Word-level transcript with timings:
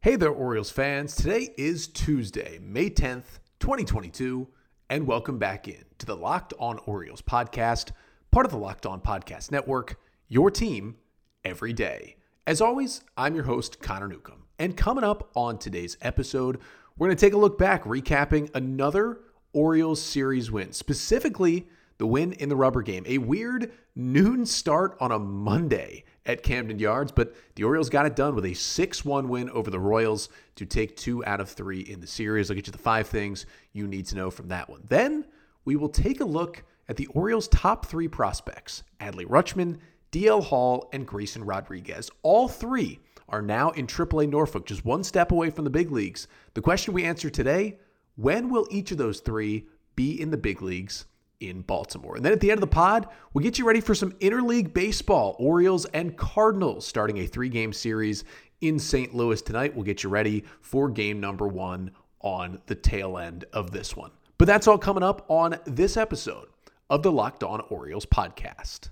Hey 0.00 0.14
there, 0.14 0.30
Orioles 0.30 0.70
fans. 0.70 1.16
Today 1.16 1.52
is 1.58 1.88
Tuesday, 1.88 2.60
May 2.62 2.88
10th, 2.88 3.40
2022, 3.58 4.46
and 4.88 5.08
welcome 5.08 5.38
back 5.38 5.66
in 5.66 5.84
to 5.98 6.06
the 6.06 6.14
Locked 6.14 6.54
On 6.60 6.78
Orioles 6.86 7.20
podcast, 7.20 7.90
part 8.30 8.46
of 8.46 8.52
the 8.52 8.58
Locked 8.58 8.86
On 8.86 9.00
Podcast 9.00 9.50
Network, 9.50 9.98
your 10.28 10.52
team 10.52 10.98
every 11.44 11.72
day. 11.72 12.14
As 12.46 12.60
always, 12.60 13.02
I'm 13.16 13.34
your 13.34 13.42
host, 13.42 13.80
Connor 13.80 14.06
Newcomb. 14.06 14.44
And 14.60 14.76
coming 14.76 15.02
up 15.02 15.32
on 15.34 15.58
today's 15.58 15.98
episode, 16.00 16.60
we're 16.96 17.08
going 17.08 17.16
to 17.16 17.26
take 17.26 17.34
a 17.34 17.36
look 17.36 17.58
back, 17.58 17.82
recapping 17.82 18.54
another 18.54 19.18
Orioles 19.52 20.00
series 20.00 20.48
win, 20.48 20.72
specifically 20.72 21.66
the 21.98 22.06
win 22.06 22.34
in 22.34 22.48
the 22.48 22.56
rubber 22.56 22.82
game. 22.82 23.02
A 23.08 23.18
weird 23.18 23.72
noon 23.96 24.46
start 24.46 24.96
on 25.00 25.10
a 25.10 25.18
Monday 25.18 26.04
at 26.28 26.42
Camden 26.42 26.78
Yards, 26.78 27.10
but 27.10 27.34
the 27.56 27.64
Orioles 27.64 27.88
got 27.88 28.06
it 28.06 28.14
done 28.14 28.34
with 28.34 28.44
a 28.44 28.54
6 28.54 29.04
1 29.04 29.28
win 29.28 29.50
over 29.50 29.70
the 29.70 29.80
Royals 29.80 30.28
to 30.56 30.66
take 30.66 30.96
two 30.96 31.24
out 31.24 31.40
of 31.40 31.48
three 31.48 31.80
in 31.80 32.00
the 32.00 32.06
series. 32.06 32.50
I'll 32.50 32.54
get 32.54 32.66
you 32.66 32.72
the 32.72 32.78
five 32.78 33.08
things 33.08 33.46
you 33.72 33.88
need 33.88 34.06
to 34.06 34.16
know 34.16 34.30
from 34.30 34.48
that 34.48 34.68
one. 34.68 34.82
Then 34.88 35.24
we 35.64 35.74
will 35.74 35.88
take 35.88 36.20
a 36.20 36.24
look 36.24 36.62
at 36.88 36.96
the 36.96 37.06
Orioles' 37.08 37.48
top 37.48 37.86
three 37.86 38.08
prospects 38.08 38.84
Adley 39.00 39.26
Rutschman, 39.26 39.78
DL 40.12 40.44
Hall, 40.44 40.88
and 40.92 41.06
Grayson 41.06 41.44
Rodriguez. 41.44 42.10
All 42.22 42.46
three 42.46 43.00
are 43.30 43.42
now 43.42 43.70
in 43.70 43.86
AAA 43.86 44.28
Norfolk, 44.28 44.66
just 44.66 44.84
one 44.84 45.04
step 45.04 45.32
away 45.32 45.50
from 45.50 45.64
the 45.64 45.70
big 45.70 45.90
leagues. 45.90 46.28
The 46.54 46.62
question 46.62 46.94
we 46.94 47.04
answer 47.04 47.30
today 47.30 47.78
when 48.16 48.48
will 48.48 48.66
each 48.70 48.90
of 48.90 48.98
those 48.98 49.20
three 49.20 49.66
be 49.96 50.20
in 50.20 50.30
the 50.30 50.36
big 50.36 50.60
leagues 50.60 51.06
in 51.40 51.62
Baltimore. 51.62 52.16
And 52.16 52.24
then 52.24 52.32
at 52.32 52.40
the 52.40 52.50
end 52.50 52.58
of 52.58 52.68
the 52.68 52.74
pod, 52.74 53.08
we'll 53.32 53.42
get 53.42 53.58
you 53.58 53.66
ready 53.66 53.80
for 53.80 53.94
some 53.94 54.12
interleague 54.12 54.74
baseball. 54.74 55.36
Orioles 55.38 55.84
and 55.86 56.16
Cardinals 56.16 56.86
starting 56.86 57.18
a 57.18 57.26
three 57.26 57.48
game 57.48 57.72
series 57.72 58.24
in 58.60 58.78
St. 58.78 59.14
Louis 59.14 59.40
tonight. 59.40 59.74
We'll 59.74 59.84
get 59.84 60.02
you 60.02 60.10
ready 60.10 60.44
for 60.60 60.88
game 60.88 61.20
number 61.20 61.46
one 61.46 61.92
on 62.20 62.60
the 62.66 62.74
tail 62.74 63.18
end 63.18 63.44
of 63.52 63.70
this 63.70 63.96
one. 63.96 64.10
But 64.36 64.46
that's 64.46 64.66
all 64.66 64.78
coming 64.78 65.02
up 65.02 65.24
on 65.28 65.58
this 65.64 65.96
episode 65.96 66.48
of 66.90 67.02
the 67.02 67.12
Locked 67.12 67.44
On 67.44 67.60
Orioles 67.68 68.06
podcast. 68.06 68.90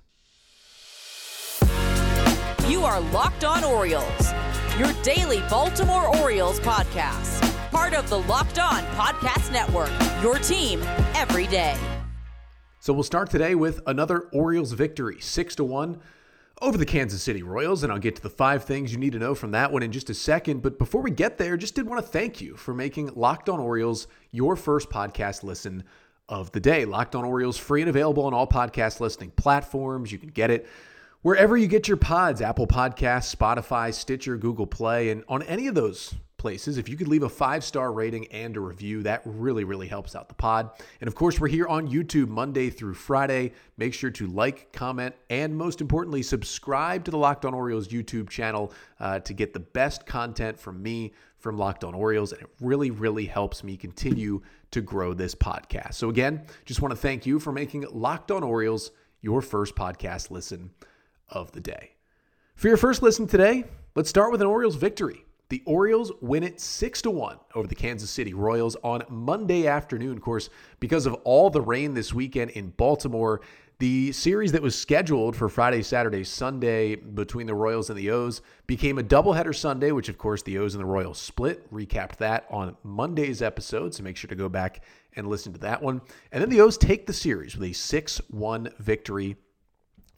You 2.68 2.82
are 2.84 3.00
Locked 3.00 3.44
On 3.44 3.62
Orioles, 3.64 4.32
your 4.78 4.92
daily 5.02 5.40
Baltimore 5.48 6.16
Orioles 6.18 6.60
podcast. 6.60 7.42
Part 7.70 7.94
of 7.94 8.08
the 8.08 8.18
Locked 8.20 8.58
On 8.58 8.82
Podcast 8.94 9.52
Network, 9.52 9.90
your 10.22 10.38
team 10.38 10.80
every 11.14 11.46
day. 11.46 11.76
So 12.86 12.92
we'll 12.92 13.02
start 13.02 13.30
today 13.30 13.56
with 13.56 13.80
another 13.88 14.28
Orioles 14.32 14.70
victory, 14.70 15.20
6 15.20 15.56
to 15.56 15.64
1 15.64 16.00
over 16.62 16.78
the 16.78 16.86
Kansas 16.86 17.20
City 17.20 17.42
Royals, 17.42 17.82
and 17.82 17.92
I'll 17.92 17.98
get 17.98 18.14
to 18.14 18.22
the 18.22 18.30
five 18.30 18.62
things 18.62 18.92
you 18.92 18.98
need 18.98 19.14
to 19.14 19.18
know 19.18 19.34
from 19.34 19.50
that 19.50 19.72
one 19.72 19.82
in 19.82 19.90
just 19.90 20.08
a 20.08 20.14
second. 20.14 20.62
But 20.62 20.78
before 20.78 21.02
we 21.02 21.10
get 21.10 21.36
there, 21.36 21.56
just 21.56 21.74
did 21.74 21.88
want 21.88 22.00
to 22.00 22.08
thank 22.08 22.40
you 22.40 22.54
for 22.54 22.72
making 22.72 23.10
Locked 23.16 23.48
On 23.48 23.58
Orioles 23.58 24.06
your 24.30 24.54
first 24.54 24.88
podcast 24.88 25.42
listen 25.42 25.82
of 26.28 26.52
the 26.52 26.60
day. 26.60 26.84
Locked 26.84 27.16
On 27.16 27.24
Orioles 27.24 27.58
free 27.58 27.82
and 27.82 27.90
available 27.90 28.24
on 28.24 28.32
all 28.32 28.46
podcast 28.46 29.00
listening 29.00 29.32
platforms. 29.32 30.12
You 30.12 30.18
can 30.18 30.28
get 30.28 30.52
it 30.52 30.68
wherever 31.22 31.56
you 31.56 31.66
get 31.66 31.88
your 31.88 31.96
pods, 31.96 32.40
Apple 32.40 32.68
Podcasts, 32.68 33.34
Spotify, 33.34 33.92
Stitcher, 33.92 34.36
Google 34.36 34.64
Play, 34.68 35.10
and 35.10 35.24
on 35.28 35.42
any 35.42 35.66
of 35.66 35.74
those 35.74 36.14
places. 36.46 36.78
If 36.78 36.88
you 36.88 36.96
could 36.96 37.08
leave 37.08 37.24
a 37.24 37.28
five 37.28 37.64
star 37.64 37.92
rating 37.92 38.28
and 38.28 38.56
a 38.56 38.60
review, 38.60 39.02
that 39.02 39.20
really, 39.24 39.64
really 39.64 39.88
helps 39.88 40.14
out 40.14 40.28
the 40.28 40.34
pod. 40.36 40.70
And 41.00 41.08
of 41.08 41.16
course, 41.16 41.40
we're 41.40 41.48
here 41.48 41.66
on 41.66 41.88
YouTube 41.88 42.28
Monday 42.28 42.70
through 42.70 42.94
Friday. 42.94 43.50
Make 43.78 43.92
sure 43.92 44.12
to 44.12 44.28
like, 44.28 44.70
comment, 44.70 45.16
and 45.28 45.56
most 45.56 45.80
importantly, 45.80 46.22
subscribe 46.22 47.04
to 47.06 47.10
the 47.10 47.18
Locked 47.18 47.44
On 47.44 47.52
Orioles 47.52 47.88
YouTube 47.88 48.28
channel 48.28 48.72
uh, 49.00 49.18
to 49.18 49.34
get 49.34 49.54
the 49.54 49.58
best 49.58 50.06
content 50.06 50.56
from 50.56 50.80
me 50.80 51.14
from 51.40 51.58
Locked 51.58 51.82
On 51.82 51.94
Orioles. 51.94 52.30
And 52.30 52.42
it 52.42 52.48
really, 52.60 52.92
really 52.92 53.26
helps 53.26 53.64
me 53.64 53.76
continue 53.76 54.40
to 54.70 54.80
grow 54.80 55.14
this 55.14 55.34
podcast. 55.34 55.94
So, 55.94 56.10
again, 56.10 56.42
just 56.64 56.80
want 56.80 56.92
to 56.92 56.96
thank 56.96 57.26
you 57.26 57.40
for 57.40 57.50
making 57.50 57.86
Locked 57.90 58.30
On 58.30 58.44
Orioles 58.44 58.92
your 59.20 59.42
first 59.42 59.74
podcast 59.74 60.30
listen 60.30 60.70
of 61.28 61.50
the 61.50 61.60
day. 61.60 61.96
For 62.54 62.68
your 62.68 62.76
first 62.76 63.02
listen 63.02 63.26
today, 63.26 63.64
let's 63.96 64.08
start 64.08 64.30
with 64.30 64.40
an 64.40 64.46
Orioles 64.46 64.76
victory. 64.76 65.25
The 65.48 65.62
Orioles 65.64 66.10
win 66.20 66.42
it 66.42 66.60
6 66.60 67.02
to 67.02 67.10
1 67.10 67.38
over 67.54 67.68
the 67.68 67.76
Kansas 67.76 68.10
City 68.10 68.34
Royals 68.34 68.76
on 68.82 69.04
Monday 69.08 69.68
afternoon. 69.68 70.16
Of 70.16 70.22
course, 70.22 70.50
because 70.80 71.06
of 71.06 71.14
all 71.22 71.50
the 71.50 71.60
rain 71.60 71.94
this 71.94 72.12
weekend 72.12 72.50
in 72.50 72.70
Baltimore, 72.70 73.40
the 73.78 74.10
series 74.10 74.50
that 74.52 74.62
was 74.62 74.76
scheduled 74.76 75.36
for 75.36 75.48
Friday, 75.48 75.82
Saturday, 75.82 76.24
Sunday 76.24 76.96
between 76.96 77.46
the 77.46 77.54
Royals 77.54 77.90
and 77.90 77.98
the 77.98 78.10
O's 78.10 78.42
became 78.66 78.98
a 78.98 79.04
doubleheader 79.04 79.54
Sunday, 79.54 79.92
which 79.92 80.08
of 80.08 80.18
course 80.18 80.42
the 80.42 80.58
O's 80.58 80.74
and 80.74 80.82
the 80.82 80.86
Royals 80.86 81.20
split. 81.20 81.72
Recapped 81.72 82.16
that 82.16 82.46
on 82.50 82.76
Monday's 82.82 83.40
episode, 83.40 83.94
so 83.94 84.02
make 84.02 84.16
sure 84.16 84.28
to 84.28 84.34
go 84.34 84.48
back 84.48 84.82
and 85.14 85.28
listen 85.28 85.52
to 85.52 85.60
that 85.60 85.80
one. 85.80 86.00
And 86.32 86.42
then 86.42 86.50
the 86.50 86.60
O's 86.60 86.76
take 86.76 87.06
the 87.06 87.12
series 87.12 87.56
with 87.56 87.70
a 87.70 87.72
6 87.72 88.20
1 88.30 88.70
victory 88.80 89.36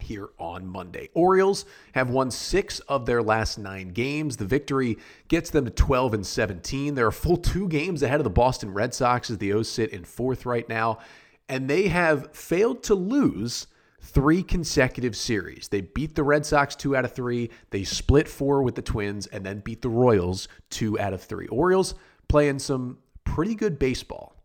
here 0.03 0.31
on 0.39 0.67
Monday. 0.67 1.09
Orioles 1.15 1.65
have 1.93 2.11
won 2.11 2.31
six 2.31 2.81
of 2.81 3.07
their 3.07 3.23
last 3.23 3.59
nine 3.59 3.89
games. 3.89 4.37
The 4.37 4.45
victory 4.45 4.99
gets 5.29 5.51
them 5.51 5.65
to 5.65 5.71
12 5.71 6.15
and 6.15 6.27
17. 6.27 6.95
They're 6.95 7.09
a 7.09 7.13
full 7.13 7.37
two 7.37 7.69
games 7.69 8.03
ahead 8.03 8.21
of 8.21 8.25
the 8.25 8.31
Boston 8.31 8.73
Red 8.73 8.95
Sox 8.95 9.31
as 9.31 9.39
the 9.39 9.53
O's 9.53 9.69
sit 9.69 9.91
in 9.91 10.05
fourth 10.05 10.47
right 10.47 10.69
now. 10.69 10.99
And 11.49 11.69
they 11.69 11.89
have 11.89 12.35
failed 12.35 12.83
to 12.85 12.95
lose 12.95 13.67
three 14.01 14.43
consecutive 14.43 15.17
series. 15.17 15.69
They 15.69 15.81
beat 15.81 16.15
the 16.15 16.23
Red 16.23 16.47
Sox 16.47 16.75
two 16.77 16.97
out 16.97 17.05
of 17.05 17.13
three. 17.13 17.51
They 17.71 17.85
split 17.85 18.29
four 18.29 18.63
with 18.63 18.75
the 18.75 18.83
Twins 18.83 19.27
and 19.27 19.45
then 19.45 19.61
beat 19.61 19.83
the 19.83 19.89
Royals 19.89 20.49
two 20.71 20.99
out 20.99 21.13
of 21.13 21.23
three. 21.23 21.47
Orioles 21.49 21.95
playing 22.29 22.59
some 22.59 22.99
pretty 23.25 23.55
good 23.55 23.79
baseball 23.79 24.37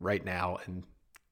right 0.00 0.24
now. 0.24 0.58
And 0.64 0.84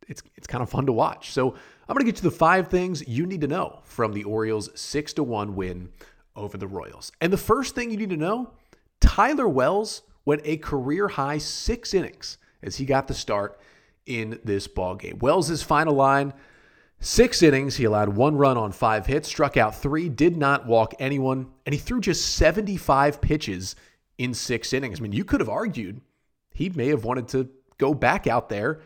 it's 0.08 0.22
it's 0.36 0.46
kind 0.46 0.62
of 0.62 0.70
fun 0.70 0.86
to 0.86 0.92
watch. 0.92 1.32
So 1.32 1.54
I'm 1.88 1.94
going 1.94 2.04
to 2.04 2.12
get 2.12 2.16
to 2.16 2.22
the 2.22 2.30
five 2.30 2.68
things 2.68 3.06
you 3.08 3.24
need 3.24 3.40
to 3.40 3.46
know 3.46 3.80
from 3.84 4.12
the 4.12 4.24
Orioles' 4.24 4.68
six 4.78 5.14
to 5.14 5.22
one 5.22 5.56
win 5.56 5.88
over 6.36 6.58
the 6.58 6.66
Royals. 6.66 7.12
And 7.20 7.32
the 7.32 7.38
first 7.38 7.74
thing 7.74 7.90
you 7.90 7.96
need 7.96 8.10
to 8.10 8.16
know: 8.16 8.52
Tyler 9.00 9.48
Wells 9.48 10.02
went 10.26 10.42
a 10.44 10.58
career 10.58 11.08
high 11.08 11.38
six 11.38 11.94
innings 11.94 12.36
as 12.62 12.76
he 12.76 12.84
got 12.84 13.08
the 13.08 13.14
start 13.14 13.58
in 14.04 14.38
this 14.44 14.66
ball 14.68 14.96
game. 14.96 15.18
Wells' 15.20 15.62
final 15.62 15.94
line. 15.94 16.34
Six 17.00 17.42
innings, 17.42 17.76
he 17.76 17.84
allowed 17.84 18.08
one 18.08 18.36
run 18.36 18.56
on 18.56 18.72
five 18.72 19.06
hits, 19.06 19.28
struck 19.28 19.56
out 19.56 19.76
three, 19.76 20.08
did 20.08 20.36
not 20.36 20.66
walk 20.66 20.94
anyone, 20.98 21.46
and 21.64 21.72
he 21.72 21.78
threw 21.78 22.00
just 22.00 22.34
75 22.34 23.20
pitches 23.20 23.76
in 24.18 24.34
six 24.34 24.72
innings. 24.72 24.98
I 24.98 25.02
mean, 25.02 25.12
you 25.12 25.24
could 25.24 25.38
have 25.38 25.48
argued 25.48 26.00
he 26.52 26.70
may 26.70 26.88
have 26.88 27.04
wanted 27.04 27.28
to 27.28 27.48
go 27.78 27.94
back 27.94 28.26
out 28.26 28.48
there 28.48 28.80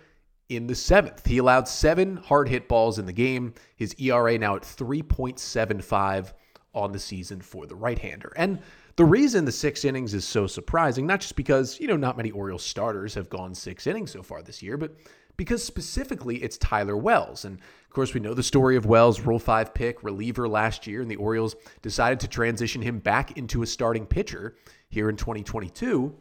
in 0.56 0.66
the 0.66 0.74
seventh. 0.74 1.26
He 1.26 1.38
allowed 1.38 1.68
seven 1.68 2.16
hard 2.16 2.48
hit 2.48 2.68
balls 2.68 2.98
in 2.98 3.06
the 3.06 3.12
game. 3.12 3.54
His 3.76 3.94
ERA 3.98 4.38
now 4.38 4.56
at 4.56 4.62
3.75 4.62 6.32
on 6.74 6.92
the 6.92 6.98
season 6.98 7.40
for 7.40 7.66
the 7.66 7.74
right 7.74 7.98
hander. 7.98 8.32
And 8.36 8.60
the 8.96 9.04
reason 9.04 9.44
the 9.44 9.52
six 9.52 9.84
innings 9.84 10.14
is 10.14 10.24
so 10.24 10.46
surprising, 10.46 11.06
not 11.06 11.20
just 11.20 11.36
because, 11.36 11.80
you 11.80 11.86
know, 11.86 11.96
not 11.96 12.16
many 12.16 12.30
Orioles 12.30 12.64
starters 12.64 13.14
have 13.14 13.30
gone 13.30 13.54
six 13.54 13.86
innings 13.86 14.10
so 14.10 14.22
far 14.22 14.42
this 14.42 14.62
year, 14.62 14.76
but 14.76 14.94
because 15.36 15.64
specifically 15.64 16.36
it's 16.42 16.58
Tyler 16.58 16.96
Wells. 16.96 17.44
And 17.44 17.58
of 17.58 17.90
course, 17.90 18.14
we 18.14 18.20
know 18.20 18.34
the 18.34 18.42
story 18.42 18.76
of 18.76 18.86
Wells, 18.86 19.20
Rule 19.20 19.38
5 19.38 19.74
pick, 19.74 20.02
reliever 20.02 20.48
last 20.48 20.86
year, 20.86 21.00
and 21.00 21.10
the 21.10 21.16
Orioles 21.16 21.56
decided 21.80 22.20
to 22.20 22.28
transition 22.28 22.82
him 22.82 22.98
back 22.98 23.36
into 23.38 23.62
a 23.62 23.66
starting 23.66 24.06
pitcher 24.06 24.56
here 24.88 25.08
in 25.08 25.16
2022. 25.16 26.14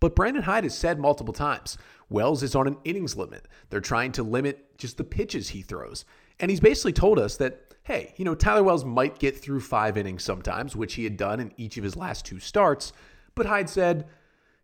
But 0.00 0.16
Brandon 0.16 0.42
Hyde 0.42 0.64
has 0.64 0.76
said 0.76 0.98
multiple 0.98 1.34
times 1.34 1.76
Wells 2.10 2.42
is 2.42 2.54
on 2.54 2.66
an 2.66 2.76
innings 2.84 3.16
limit. 3.16 3.48
They're 3.70 3.80
trying 3.80 4.12
to 4.12 4.22
limit 4.22 4.76
just 4.76 4.98
the 4.98 5.04
pitches 5.04 5.48
he 5.48 5.62
throws. 5.62 6.04
And 6.38 6.50
he's 6.50 6.60
basically 6.60 6.92
told 6.92 7.18
us 7.18 7.36
that, 7.38 7.74
hey, 7.84 8.12
you 8.16 8.24
know, 8.24 8.34
Tyler 8.34 8.62
Wells 8.62 8.84
might 8.84 9.18
get 9.18 9.38
through 9.38 9.60
five 9.60 9.96
innings 9.96 10.24
sometimes, 10.24 10.76
which 10.76 10.94
he 10.94 11.04
had 11.04 11.16
done 11.16 11.40
in 11.40 11.52
each 11.56 11.78
of 11.78 11.84
his 11.84 11.96
last 11.96 12.26
two 12.26 12.40
starts. 12.40 12.92
But 13.34 13.46
Hyde 13.46 13.70
said, 13.70 14.06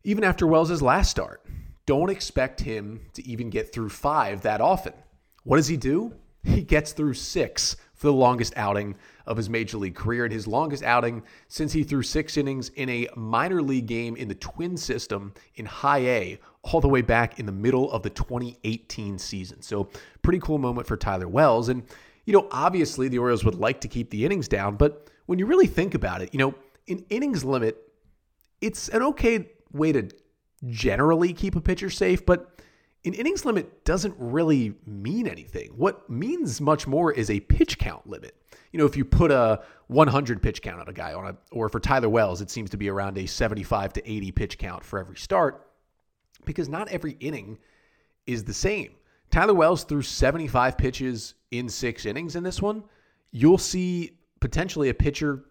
even 0.04 0.24
after 0.24 0.46
Wells' 0.46 0.82
last 0.82 1.10
start, 1.10 1.44
don't 1.86 2.10
expect 2.10 2.60
him 2.60 3.00
to 3.14 3.26
even 3.26 3.48
get 3.48 3.72
through 3.72 3.88
five 3.90 4.42
that 4.42 4.60
often. 4.60 4.92
What 5.44 5.56
does 5.56 5.68
he 5.68 5.76
do? 5.76 6.14
He 6.42 6.62
gets 6.62 6.92
through 6.92 7.14
six 7.14 7.76
for 7.94 8.08
the 8.08 8.12
longest 8.12 8.52
outing 8.56 8.96
of 9.26 9.36
his 9.36 9.50
major 9.50 9.76
league 9.78 9.94
career 9.94 10.24
and 10.24 10.32
his 10.32 10.46
longest 10.46 10.82
outing 10.82 11.22
since 11.48 11.72
he 11.72 11.82
threw 11.82 12.02
six 12.02 12.36
innings 12.36 12.68
in 12.70 12.88
a 12.88 13.08
minor 13.16 13.60
league 13.62 13.86
game 13.86 14.16
in 14.16 14.28
the 14.28 14.34
twin 14.34 14.76
system 14.76 15.32
in 15.56 15.66
high 15.66 16.06
A 16.06 16.38
all 16.62 16.80
the 16.80 16.88
way 16.88 17.02
back 17.02 17.38
in 17.38 17.46
the 17.46 17.52
middle 17.52 17.90
of 17.92 18.02
the 18.02 18.10
2018 18.10 19.18
season. 19.18 19.62
So, 19.62 19.88
pretty 20.22 20.38
cool 20.40 20.58
moment 20.58 20.86
for 20.86 20.96
Tyler 20.96 21.28
Wells. 21.28 21.68
And, 21.68 21.82
you 22.24 22.32
know, 22.32 22.48
obviously 22.50 23.08
the 23.08 23.18
Orioles 23.18 23.44
would 23.44 23.54
like 23.54 23.80
to 23.82 23.88
keep 23.88 24.10
the 24.10 24.24
innings 24.24 24.48
down, 24.48 24.76
but 24.76 25.10
when 25.26 25.38
you 25.38 25.46
really 25.46 25.66
think 25.66 25.94
about 25.94 26.22
it, 26.22 26.30
you 26.32 26.38
know, 26.38 26.54
an 26.88 27.04
innings 27.10 27.44
limit, 27.44 27.76
it's 28.60 28.88
an 28.88 29.02
okay 29.02 29.48
way 29.72 29.92
to 29.92 30.08
generally 30.68 31.32
keep 31.32 31.56
a 31.56 31.60
pitcher 31.60 31.90
safe, 31.90 32.24
but 32.24 32.55
an 33.06 33.14
innings 33.14 33.44
limit 33.44 33.84
doesn't 33.84 34.14
really 34.18 34.74
mean 34.84 35.28
anything. 35.28 35.70
What 35.76 36.10
means 36.10 36.60
much 36.60 36.86
more 36.86 37.12
is 37.12 37.30
a 37.30 37.40
pitch 37.40 37.78
count 37.78 38.06
limit. 38.06 38.34
You 38.72 38.78
know, 38.78 38.86
if 38.86 38.96
you 38.96 39.04
put 39.04 39.30
a 39.30 39.62
100 39.86 40.42
pitch 40.42 40.60
count 40.60 40.80
on 40.80 40.88
a 40.88 40.92
guy 40.92 41.14
on 41.14 41.28
a, 41.28 41.36
or 41.52 41.68
for 41.68 41.80
Tyler 41.80 42.08
Wells, 42.08 42.40
it 42.40 42.50
seems 42.50 42.70
to 42.70 42.76
be 42.76 42.90
around 42.90 43.16
a 43.16 43.26
75 43.26 43.92
to 43.94 44.10
80 44.10 44.32
pitch 44.32 44.58
count 44.58 44.84
for 44.84 44.98
every 44.98 45.16
start 45.16 45.68
because 46.44 46.68
not 46.68 46.88
every 46.88 47.16
inning 47.20 47.58
is 48.26 48.44
the 48.44 48.54
same. 48.54 48.90
Tyler 49.30 49.54
Wells 49.54 49.84
threw 49.84 50.02
75 50.02 50.76
pitches 50.76 51.34
in 51.50 51.68
six 51.68 52.06
innings 52.06 52.36
in 52.36 52.42
this 52.42 52.60
one. 52.60 52.84
You'll 53.30 53.58
see 53.58 54.18
potentially 54.40 54.88
a 54.88 54.94
pitcher 54.94 55.44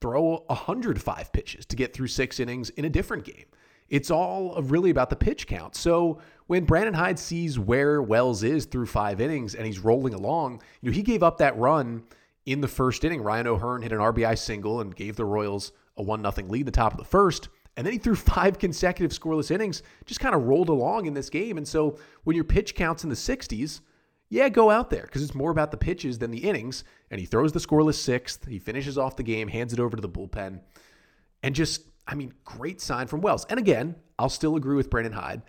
throw 0.00 0.44
105 0.48 1.32
pitches 1.32 1.66
to 1.66 1.76
get 1.76 1.94
through 1.94 2.08
six 2.08 2.40
innings 2.40 2.70
in 2.70 2.84
a 2.84 2.90
different 2.90 3.24
game. 3.24 3.46
It's 3.88 4.10
all 4.10 4.60
really 4.62 4.90
about 4.90 5.10
the 5.10 5.16
pitch 5.16 5.46
count. 5.46 5.76
So 5.76 6.20
when 6.46 6.64
Brandon 6.64 6.94
Hyde 6.94 7.18
sees 7.18 7.58
where 7.58 8.00
Wells 8.00 8.42
is 8.42 8.66
through 8.66 8.86
five 8.86 9.20
innings 9.20 9.54
and 9.54 9.66
he's 9.66 9.78
rolling 9.78 10.14
along, 10.14 10.62
you 10.80 10.90
know, 10.90 10.94
he 10.94 11.02
gave 11.02 11.22
up 11.22 11.38
that 11.38 11.58
run 11.58 12.04
in 12.44 12.60
the 12.60 12.68
first 12.68 13.04
inning. 13.04 13.22
Ryan 13.22 13.48
O'Hearn 13.48 13.82
hit 13.82 13.92
an 13.92 13.98
RBI 13.98 14.38
single 14.38 14.80
and 14.80 14.94
gave 14.94 15.16
the 15.16 15.24
Royals 15.24 15.72
a 15.96 16.02
1 16.02 16.22
0 16.22 16.48
lead 16.48 16.66
the 16.66 16.70
top 16.70 16.92
of 16.92 16.98
the 16.98 17.04
first. 17.04 17.48
And 17.76 17.84
then 17.84 17.92
he 17.92 17.98
threw 17.98 18.14
five 18.16 18.58
consecutive 18.58 19.16
scoreless 19.18 19.50
innings, 19.50 19.82
just 20.04 20.20
kind 20.20 20.34
of 20.34 20.44
rolled 20.44 20.68
along 20.68 21.06
in 21.06 21.14
this 21.14 21.30
game. 21.30 21.58
And 21.58 21.66
so 21.66 21.98
when 22.24 22.36
your 22.36 22.44
pitch 22.44 22.74
counts 22.74 23.02
in 23.02 23.10
the 23.10 23.16
60s, 23.16 23.80
yeah, 24.28 24.48
go 24.48 24.70
out 24.70 24.90
there 24.90 25.02
because 25.02 25.22
it's 25.22 25.34
more 25.34 25.50
about 25.50 25.70
the 25.70 25.76
pitches 25.76 26.18
than 26.18 26.30
the 26.30 26.38
innings. 26.38 26.84
And 27.10 27.20
he 27.20 27.26
throws 27.26 27.52
the 27.52 27.60
scoreless 27.60 27.94
sixth. 27.94 28.46
He 28.46 28.58
finishes 28.58 28.98
off 28.98 29.16
the 29.16 29.22
game, 29.22 29.48
hands 29.48 29.72
it 29.72 29.80
over 29.80 29.96
to 29.96 30.00
the 30.00 30.08
bullpen. 30.08 30.60
And 31.42 31.54
just, 31.54 31.82
I 32.08 32.14
mean, 32.14 32.32
great 32.44 32.80
sign 32.80 33.06
from 33.06 33.20
Wells. 33.20 33.46
And 33.48 33.58
again, 33.58 33.94
I'll 34.18 34.28
still 34.28 34.56
agree 34.56 34.74
with 34.74 34.90
Brandon 34.90 35.12
Hyde. 35.12 35.42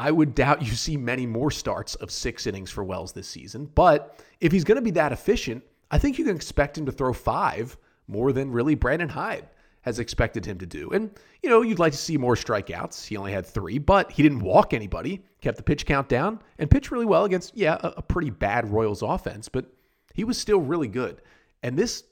I 0.00 0.10
would 0.10 0.34
doubt 0.34 0.62
you 0.62 0.72
see 0.72 0.96
many 0.96 1.26
more 1.26 1.50
starts 1.50 1.94
of 1.96 2.10
six 2.10 2.46
innings 2.46 2.70
for 2.70 2.82
Wells 2.82 3.12
this 3.12 3.28
season. 3.28 3.70
But 3.74 4.24
if 4.40 4.50
he's 4.50 4.64
going 4.64 4.76
to 4.76 4.82
be 4.82 4.92
that 4.92 5.12
efficient, 5.12 5.62
I 5.90 5.98
think 5.98 6.18
you 6.18 6.24
can 6.24 6.34
expect 6.34 6.78
him 6.78 6.86
to 6.86 6.92
throw 6.92 7.12
five 7.12 7.76
more 8.08 8.32
than 8.32 8.50
really 8.50 8.74
Brandon 8.74 9.10
Hyde 9.10 9.46
has 9.82 9.98
expected 9.98 10.46
him 10.46 10.56
to 10.56 10.64
do. 10.64 10.88
And, 10.90 11.10
you 11.42 11.50
know, 11.50 11.60
you'd 11.60 11.78
like 11.78 11.92
to 11.92 11.98
see 11.98 12.16
more 12.16 12.34
strikeouts. 12.34 13.06
He 13.06 13.18
only 13.18 13.32
had 13.32 13.44
three, 13.44 13.76
but 13.76 14.10
he 14.10 14.22
didn't 14.22 14.40
walk 14.40 14.72
anybody, 14.72 15.22
kept 15.42 15.58
the 15.58 15.62
pitch 15.62 15.84
count 15.84 16.08
down, 16.08 16.40
and 16.58 16.70
pitched 16.70 16.90
really 16.90 17.04
well 17.04 17.24
against, 17.26 17.54
yeah, 17.54 17.76
a, 17.82 17.88
a 17.98 18.02
pretty 18.02 18.30
bad 18.30 18.72
Royals 18.72 19.02
offense, 19.02 19.50
but 19.50 19.66
he 20.14 20.24
was 20.24 20.38
still 20.38 20.60
really 20.60 20.88
good. 20.88 21.20
And 21.62 21.76
this 21.76 22.04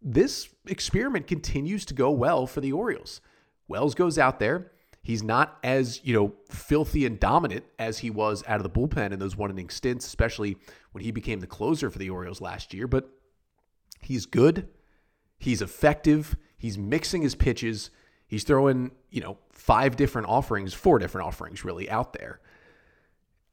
this 0.00 0.50
experiment 0.68 1.26
continues 1.26 1.84
to 1.86 1.94
go 1.94 2.12
well 2.12 2.46
for 2.46 2.60
the 2.60 2.70
Orioles. 2.70 3.20
Wells 3.66 3.96
goes 3.96 4.18
out 4.18 4.38
there. 4.38 4.70
He's 5.04 5.22
not 5.22 5.58
as, 5.62 6.00
you 6.02 6.14
know, 6.14 6.32
filthy 6.50 7.04
and 7.04 7.20
dominant 7.20 7.66
as 7.78 7.98
he 7.98 8.08
was 8.08 8.42
out 8.48 8.56
of 8.56 8.62
the 8.62 8.70
bullpen 8.70 9.12
in 9.12 9.18
those 9.18 9.36
one 9.36 9.50
inning 9.50 9.68
stints, 9.68 10.06
especially 10.06 10.56
when 10.92 11.04
he 11.04 11.10
became 11.10 11.40
the 11.40 11.46
closer 11.46 11.90
for 11.90 11.98
the 11.98 12.08
Orioles 12.08 12.40
last 12.40 12.72
year, 12.72 12.88
but 12.88 13.10
he's 14.00 14.24
good. 14.24 14.66
He's 15.38 15.60
effective. 15.60 16.36
He's 16.56 16.78
mixing 16.78 17.20
his 17.20 17.34
pitches. 17.34 17.90
He's 18.26 18.44
throwing, 18.44 18.92
you 19.10 19.20
know, 19.20 19.36
five 19.52 19.96
different 19.96 20.28
offerings, 20.28 20.72
four 20.72 20.98
different 20.98 21.26
offerings 21.26 21.66
really 21.66 21.90
out 21.90 22.14
there. 22.14 22.40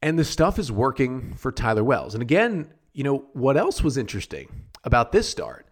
And 0.00 0.18
the 0.18 0.24
stuff 0.24 0.58
is 0.58 0.72
working 0.72 1.34
for 1.34 1.52
Tyler 1.52 1.84
Wells. 1.84 2.14
And 2.14 2.22
again, 2.22 2.72
you 2.94 3.04
know, 3.04 3.26
what 3.34 3.58
else 3.58 3.82
was 3.82 3.98
interesting 3.98 4.64
about 4.84 5.12
this 5.12 5.28
start 5.28 5.68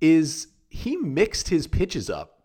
is 0.00 0.46
he 0.68 0.96
mixed 0.96 1.48
his 1.48 1.66
pitches 1.66 2.08
up 2.08 2.35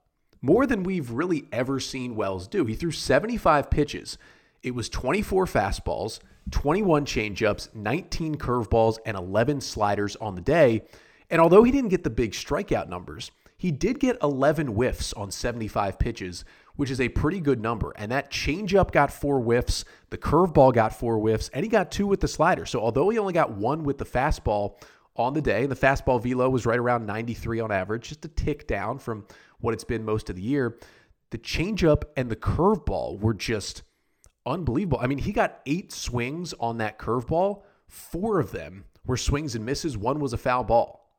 more 0.41 0.65
than 0.65 0.83
we've 0.83 1.11
really 1.11 1.45
ever 1.51 1.79
seen 1.79 2.15
Wells 2.15 2.47
do. 2.47 2.65
He 2.65 2.75
threw 2.75 2.91
75 2.91 3.69
pitches. 3.69 4.17
It 4.63 4.75
was 4.75 4.89
24 4.89 5.45
fastballs, 5.45 6.19
21 6.51 7.05
changeups, 7.05 7.73
19 7.75 8.35
curveballs, 8.35 8.97
and 9.05 9.17
11 9.17 9.61
sliders 9.61 10.15
on 10.17 10.35
the 10.35 10.41
day. 10.41 10.83
And 11.29 11.41
although 11.41 11.63
he 11.63 11.71
didn't 11.71 11.89
get 11.89 12.03
the 12.03 12.09
big 12.09 12.31
strikeout 12.31 12.89
numbers, 12.89 13.31
he 13.57 13.71
did 13.71 13.99
get 13.99 14.17
11 14.23 14.67
whiffs 14.67 15.13
on 15.13 15.29
75 15.29 15.99
pitches, 15.99 16.43
which 16.75 16.89
is 16.89 16.99
a 16.99 17.09
pretty 17.09 17.39
good 17.39 17.61
number. 17.61 17.93
And 17.95 18.11
that 18.11 18.31
changeup 18.31 18.91
got 18.91 19.13
four 19.13 19.39
whiffs, 19.39 19.85
the 20.09 20.17
curveball 20.17 20.73
got 20.73 20.95
four 20.97 21.17
whiffs, 21.19 21.49
and 21.53 21.63
he 21.63 21.69
got 21.69 21.91
two 21.91 22.07
with 22.07 22.21
the 22.21 22.27
slider. 22.27 22.65
So 22.65 22.81
although 22.81 23.09
he 23.09 23.19
only 23.19 23.33
got 23.33 23.51
one 23.51 23.83
with 23.83 23.99
the 23.99 24.05
fastball 24.05 24.81
on 25.15 25.33
the 25.33 25.41
day, 25.41 25.67
the 25.67 25.75
fastball 25.75 26.21
velo 26.21 26.49
was 26.49 26.65
right 26.65 26.79
around 26.79 27.05
93 27.05 27.59
on 27.59 27.71
average, 27.71 28.09
just 28.09 28.25
a 28.25 28.29
tick 28.29 28.65
down 28.65 28.97
from 28.97 29.25
what 29.61 29.73
it's 29.73 29.83
been 29.83 30.03
most 30.03 30.29
of 30.29 30.35
the 30.35 30.41
year. 30.41 30.77
The 31.31 31.37
changeup 31.37 32.03
and 32.17 32.29
the 32.29 32.35
curveball 32.35 33.19
were 33.19 33.33
just 33.33 33.83
unbelievable. 34.45 34.99
I 35.01 35.07
mean, 35.07 35.19
he 35.19 35.31
got 35.31 35.61
eight 35.65 35.91
swings 35.91 36.53
on 36.59 36.77
that 36.79 36.99
curveball. 36.99 37.63
Four 37.87 38.39
of 38.39 38.51
them 38.51 38.85
were 39.05 39.17
swings 39.17 39.55
and 39.55 39.65
misses. 39.65 39.97
One 39.97 40.19
was 40.19 40.33
a 40.33 40.37
foul 40.37 40.63
ball. 40.63 41.09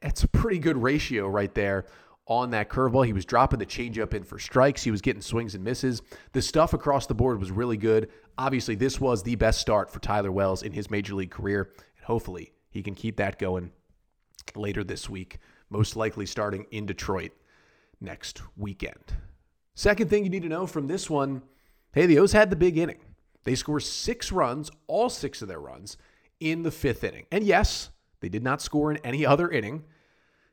That's 0.00 0.22
a 0.22 0.28
pretty 0.28 0.58
good 0.58 0.80
ratio 0.80 1.26
right 1.26 1.52
there 1.54 1.86
on 2.26 2.50
that 2.50 2.68
curveball. 2.68 3.04
He 3.04 3.12
was 3.12 3.24
dropping 3.24 3.58
the 3.58 3.66
changeup 3.66 4.14
in 4.14 4.22
for 4.22 4.38
strikes. 4.38 4.84
He 4.84 4.92
was 4.92 5.00
getting 5.00 5.22
swings 5.22 5.54
and 5.54 5.64
misses. 5.64 6.00
The 6.32 6.40
stuff 6.40 6.72
across 6.72 7.06
the 7.06 7.14
board 7.14 7.40
was 7.40 7.50
really 7.50 7.76
good. 7.76 8.08
Obviously, 8.38 8.76
this 8.76 9.00
was 9.00 9.22
the 9.22 9.34
best 9.34 9.60
start 9.60 9.90
for 9.90 9.98
Tyler 9.98 10.30
Wells 10.30 10.62
in 10.62 10.72
his 10.72 10.90
major 10.90 11.14
league 11.14 11.32
career. 11.32 11.72
And 11.96 12.06
hopefully, 12.06 12.52
he 12.70 12.82
can 12.82 12.94
keep 12.94 13.16
that 13.16 13.38
going 13.38 13.72
later 14.54 14.84
this 14.84 15.10
week, 15.10 15.38
most 15.70 15.96
likely 15.96 16.26
starting 16.26 16.66
in 16.70 16.84
Detroit 16.84 17.32
next 18.00 18.42
weekend. 18.56 19.14
Second 19.74 20.10
thing 20.10 20.24
you 20.24 20.30
need 20.30 20.42
to 20.42 20.48
know 20.48 20.66
from 20.66 20.86
this 20.86 21.08
one 21.08 21.42
hey, 21.92 22.06
the 22.06 22.18
O's 22.18 22.32
had 22.32 22.50
the 22.50 22.56
big 22.56 22.78
inning. 22.78 23.00
They 23.42 23.54
score 23.54 23.80
six 23.80 24.30
runs, 24.30 24.70
all 24.86 25.08
six 25.08 25.42
of 25.42 25.48
their 25.48 25.58
runs, 25.58 25.96
in 26.38 26.62
the 26.62 26.70
fifth 26.70 27.02
inning. 27.02 27.26
And 27.32 27.42
yes, 27.42 27.90
they 28.20 28.28
did 28.28 28.44
not 28.44 28.62
score 28.62 28.90
in 28.90 28.98
any 28.98 29.26
other 29.26 29.48
inning. 29.50 29.84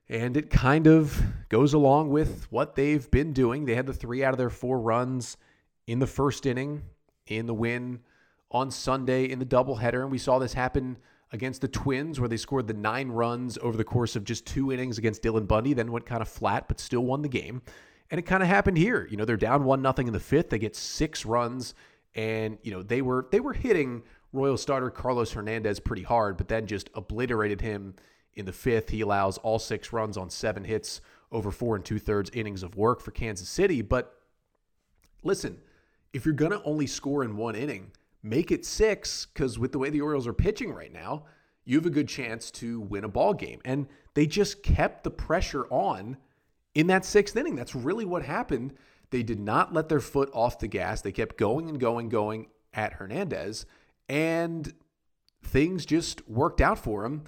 And 0.10 0.38
it 0.38 0.50
kind 0.50 0.88
of 0.88 1.22
goes 1.50 1.74
along 1.74 2.10
with 2.10 2.52
what 2.52 2.75
they've 2.75 3.10
been 3.12 3.34
doing. 3.34 3.66
They 3.66 3.75
had 3.75 3.86
the 3.86 3.94
three 3.94 4.24
out 4.24 4.34
of 4.34 4.38
their 4.38 4.50
four 4.50 4.80
runs 4.80 5.38
in 5.86 6.00
the 6.00 6.08
first 6.08 6.46
inning 6.46 6.84
in 7.28 7.46
the 7.46 7.54
win 7.54 8.00
on 8.50 8.72
Sunday 8.72 9.25
in 9.25 9.40
the 9.40 9.46
doubleheader. 9.46 10.02
And 10.02 10.12
we 10.12 10.18
saw 10.18 10.40
this 10.40 10.54
happen 10.54 10.98
against 11.32 11.62
the 11.62 11.68
Twins, 11.68 12.20
where 12.20 12.30
they 12.30 12.38
scored 12.38 12.68
the 12.68 12.74
nine 12.74 13.10
runs 13.10 13.58
over 13.60 13.78
the 13.78 13.84
course 13.84 14.16
of 14.16 14.24
just 14.24 14.46
two 14.46 14.72
innings 14.72 14.98
against 14.98 15.22
Dylan 15.22 15.48
Bundy, 15.48 15.74
then 15.74 15.92
went 15.92 16.06
kind 16.06 16.22
of 16.22 16.28
flat, 16.28 16.68
but 16.68 16.80
still 16.80 17.04
won 17.04 17.22
the 17.22 17.30
game. 17.30 17.62
And 18.10 18.20
it 18.20 18.24
kind 18.24 18.42
of 18.42 18.48
happened 18.48 18.78
here. 18.78 19.08
You 19.10 19.18
know, 19.18 19.26
they're 19.26 19.36
down 19.36 19.66
one 19.66 19.82
nothing 19.82 20.08
in 20.08 20.14
the 20.14 20.20
fifth. 20.20 20.50
They 20.50 20.60
get 20.60 20.76
six 20.76 21.26
runs, 21.26 21.74
and 22.16 22.58
you 22.64 22.72
know 22.72 22.82
they 22.82 23.02
were 23.02 23.28
they 23.32 23.42
were 23.42 23.54
hitting 23.54 24.04
Royal 24.32 24.58
starter 24.58 24.90
Carlos 24.90 25.32
Hernandez 25.32 25.80
pretty 25.80 26.04
hard, 26.04 26.38
but 26.38 26.48
then 26.48 26.68
just 26.68 26.90
obliterated 26.94 27.60
him 27.62 27.96
in 28.34 28.46
the 28.46 28.54
fifth. 28.54 28.90
He 28.90 29.02
allows 29.02 29.38
all 29.40 29.60
six 29.60 29.92
runs 29.92 30.16
on 30.16 30.30
seven 30.30 30.64
hits 30.64 31.02
over 31.32 31.52
four 31.52 31.76
and 31.76 31.84
two 31.84 32.00
thirds 32.00 32.30
innings 32.34 32.64
of 32.64 32.76
work 32.76 33.02
for 33.02 33.12
Kansas 33.12 33.50
City. 33.50 33.82
But 33.82 34.14
listen, 35.24 35.60
if 36.14 36.26
you're 36.26 36.36
to 36.36 36.64
only 36.64 36.88
score 36.88 37.24
in 37.24 37.36
one 37.36 37.56
inning, 37.56 37.92
make 38.24 38.52
it 38.52 38.66
six 38.66 39.26
because 39.26 39.57
with 39.57 39.71
the 39.71 39.80
way 39.80 39.90
the 39.90 40.02
Orioles 40.02 40.28
are 40.28 40.33
pitching 40.33 40.74
right 40.74 40.92
now, 40.92 41.26
you 41.66 41.78
have 41.78 41.86
a 41.86 41.92
good 41.92 42.07
chance 42.07 42.50
to 42.52 42.80
win 42.80 43.04
a 43.04 43.09
ball 43.09 43.33
game. 43.33 43.59
And 43.66 43.88
they 44.14 44.26
just 44.26 44.64
kept 44.64 45.04
the 45.04 45.12
pressure 45.12 45.66
on 45.69 46.18
in 46.74 46.88
that 46.88 47.06
sixth 47.06 47.36
inning. 47.36 47.56
That's 47.56 47.76
really 47.76 48.06
what 48.06 48.24
happened. 48.24 48.74
They 49.09 49.24
did 49.24 49.40
not 49.40 49.74
let 49.74 49.90
their 49.90 50.00
foot 50.00 50.30
off 50.33 50.59
the 50.59 50.68
gas. 50.68 51.02
They 51.02 51.12
kept 51.12 51.38
going 51.38 51.69
and 51.69 51.80
going, 51.80 52.09
going 52.09 52.47
at 52.74 52.94
Hernandez 52.94 53.66
and 54.09 54.74
things 55.44 55.86
just 55.86 56.28
worked 56.30 56.62
out 56.62 56.80
for 56.80 57.06
him 57.06 57.24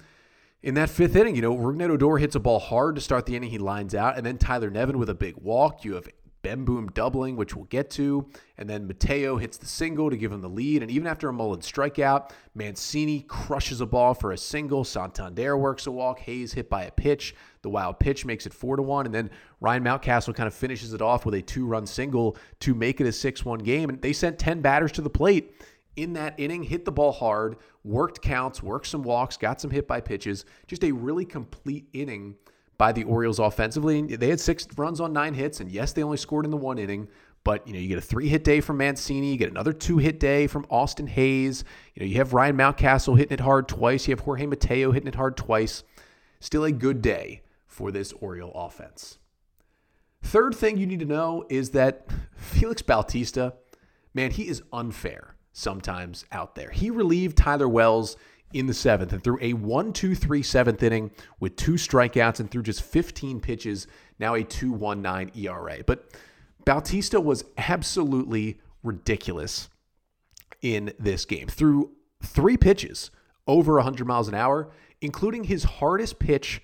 in 0.62 0.74
that 0.74 0.90
fifth 0.90 1.16
inning. 1.16 1.36
You 1.36 1.42
know, 1.42 1.56
Rougned 1.56 1.90
Odor 1.90 2.18
hits 2.18 2.34
a 2.34 2.40
ball 2.40 2.58
hard 2.58 2.94
to 2.94 3.00
start 3.00 3.26
the 3.26 3.36
inning. 3.36 3.50
He 3.50 3.58
lines 3.58 3.94
out, 3.94 4.16
and 4.16 4.24
then 4.24 4.38
Tyler 4.38 4.70
Nevin 4.70 4.98
with 4.98 5.08
a 5.10 5.14
big 5.14 5.36
walk. 5.36 5.84
You 5.84 5.94
have 5.94 6.08
Bemboom 6.42 6.92
doubling, 6.94 7.36
which 7.36 7.54
we'll 7.54 7.66
get 7.66 7.90
to. 7.90 8.26
And 8.56 8.68
then 8.68 8.86
Mateo 8.86 9.36
hits 9.36 9.56
the 9.56 9.66
single 9.66 10.10
to 10.10 10.16
give 10.16 10.32
him 10.32 10.40
the 10.40 10.48
lead. 10.48 10.82
And 10.82 10.90
even 10.90 11.06
after 11.06 11.28
a 11.28 11.32
Mullins 11.32 11.70
strikeout, 11.70 12.30
Mancini 12.54 13.22
crushes 13.22 13.80
a 13.80 13.86
ball 13.86 14.14
for 14.14 14.32
a 14.32 14.38
single. 14.38 14.84
Santander 14.84 15.56
works 15.56 15.86
a 15.86 15.90
walk. 15.90 16.20
Hays 16.20 16.52
hit 16.52 16.70
by 16.70 16.84
a 16.84 16.90
pitch. 16.90 17.34
The 17.62 17.70
wild 17.70 17.98
pitch 17.98 18.24
makes 18.24 18.46
it 18.46 18.54
four 18.54 18.76
to 18.76 18.82
one. 18.82 19.06
And 19.06 19.14
then 19.14 19.30
Ryan 19.60 19.84
Mountcastle 19.84 20.34
kind 20.34 20.46
of 20.46 20.54
finishes 20.54 20.94
it 20.94 21.02
off 21.02 21.24
with 21.24 21.34
a 21.34 21.42
two 21.42 21.66
run 21.66 21.86
single 21.86 22.36
to 22.60 22.74
make 22.74 23.00
it 23.00 23.06
a 23.06 23.12
6 23.12 23.44
1 23.44 23.58
game. 23.60 23.90
And 23.90 24.00
they 24.00 24.12
sent 24.12 24.38
10 24.38 24.60
batters 24.60 24.92
to 24.92 25.02
the 25.02 25.10
plate 25.10 25.54
in 25.96 26.12
that 26.14 26.34
inning, 26.38 26.62
hit 26.62 26.84
the 26.84 26.92
ball 26.92 27.12
hard, 27.12 27.56
worked 27.84 28.22
counts, 28.22 28.62
worked 28.62 28.86
some 28.86 29.02
walks, 29.02 29.36
got 29.36 29.60
some 29.60 29.70
hit 29.70 29.86
by 29.86 30.00
pitches. 30.00 30.44
Just 30.66 30.84
a 30.84 30.92
really 30.92 31.24
complete 31.24 31.88
inning 31.92 32.36
by 32.80 32.92
the 32.92 33.04
Orioles 33.04 33.38
offensively. 33.38 34.00
They 34.00 34.30
had 34.30 34.40
six 34.40 34.66
runs 34.74 35.02
on 35.02 35.12
nine 35.12 35.34
hits, 35.34 35.60
and 35.60 35.70
yes, 35.70 35.92
they 35.92 36.02
only 36.02 36.16
scored 36.16 36.46
in 36.46 36.50
the 36.50 36.56
one 36.56 36.78
inning. 36.78 37.08
But 37.44 37.66
you 37.66 37.74
know, 37.74 37.78
you 37.78 37.88
get 37.88 37.98
a 37.98 38.00
three-hit 38.00 38.42
day 38.42 38.62
from 38.62 38.78
Mancini, 38.78 39.32
you 39.32 39.36
get 39.36 39.50
another 39.50 39.74
two-hit 39.74 40.18
day 40.18 40.46
from 40.46 40.64
Austin 40.70 41.06
Hays. 41.06 41.62
You 41.94 42.00
know, 42.00 42.06
you 42.06 42.16
have 42.16 42.32
Ryan 42.32 42.56
Mountcastle 42.56 43.18
hitting 43.18 43.34
it 43.34 43.40
hard 43.40 43.68
twice. 43.68 44.08
You 44.08 44.12
have 44.12 44.20
Jorge 44.20 44.46
Mateo 44.46 44.92
hitting 44.92 45.08
it 45.08 45.14
hard 45.14 45.36
twice. 45.36 45.84
Still 46.40 46.64
a 46.64 46.72
good 46.72 47.02
day 47.02 47.42
for 47.66 47.92
this 47.92 48.14
Oriole 48.14 48.52
offense. 48.54 49.18
Third 50.22 50.54
thing 50.54 50.78
you 50.78 50.86
need 50.86 51.00
to 51.00 51.04
know 51.04 51.44
is 51.50 51.72
that 51.72 52.06
Felix 52.34 52.80
Bautista, 52.80 53.52
man, 54.14 54.30
he 54.30 54.48
is 54.48 54.62
unfair 54.72 55.36
sometimes 55.52 56.24
out 56.32 56.54
there. 56.54 56.70
He 56.70 56.88
relieved 56.88 57.36
Tyler 57.36 57.68
Wells 57.68 58.16
in 58.52 58.66
the 58.66 58.74
seventh 58.74 59.12
and 59.12 59.22
through 59.22 59.38
a 59.40 59.52
1 59.52 59.92
2 59.92 60.14
3 60.14 60.42
seventh 60.42 60.82
inning 60.82 61.10
with 61.38 61.56
two 61.56 61.74
strikeouts 61.74 62.40
and 62.40 62.50
through 62.50 62.62
just 62.62 62.82
15 62.82 63.40
pitches, 63.40 63.86
now 64.18 64.34
a 64.34 64.42
2.19 64.42 65.36
ERA. 65.36 65.78
But 65.86 66.10
Bautista 66.64 67.20
was 67.20 67.44
absolutely 67.56 68.60
ridiculous 68.82 69.68
in 70.62 70.92
this 70.98 71.24
game. 71.24 71.48
Through 71.48 71.92
three 72.22 72.56
pitches 72.56 73.10
over 73.46 73.74
100 73.74 74.06
miles 74.06 74.28
an 74.28 74.34
hour, 74.34 74.70
including 75.00 75.44
his 75.44 75.64
hardest 75.64 76.18
pitch 76.18 76.62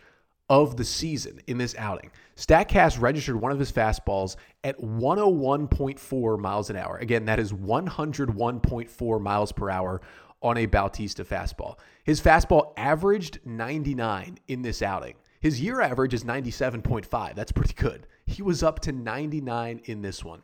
of 0.48 0.76
the 0.76 0.84
season 0.84 1.40
in 1.46 1.58
this 1.58 1.74
outing. 1.76 2.10
StatCast 2.36 3.00
registered 3.00 3.40
one 3.40 3.50
of 3.50 3.58
his 3.58 3.72
fastballs 3.72 4.36
at 4.62 4.78
101.4 4.78 6.38
miles 6.38 6.70
an 6.70 6.76
hour. 6.76 6.98
Again, 6.98 7.24
that 7.24 7.40
is 7.40 7.52
101.4 7.52 9.20
miles 9.20 9.52
per 9.52 9.70
hour 9.70 10.00
on 10.46 10.56
a 10.56 10.66
Bautista 10.66 11.24
fastball. 11.24 11.76
His 12.04 12.20
fastball 12.20 12.72
averaged 12.76 13.40
99 13.44 14.38
in 14.46 14.62
this 14.62 14.80
outing. 14.80 15.14
His 15.40 15.60
year 15.60 15.80
average 15.80 16.14
is 16.14 16.22
97.5. 16.22 17.34
That's 17.34 17.50
pretty 17.50 17.74
good. 17.74 18.06
He 18.26 18.42
was 18.42 18.62
up 18.62 18.78
to 18.80 18.92
99 18.92 19.80
in 19.84 20.02
this 20.02 20.24
one. 20.24 20.42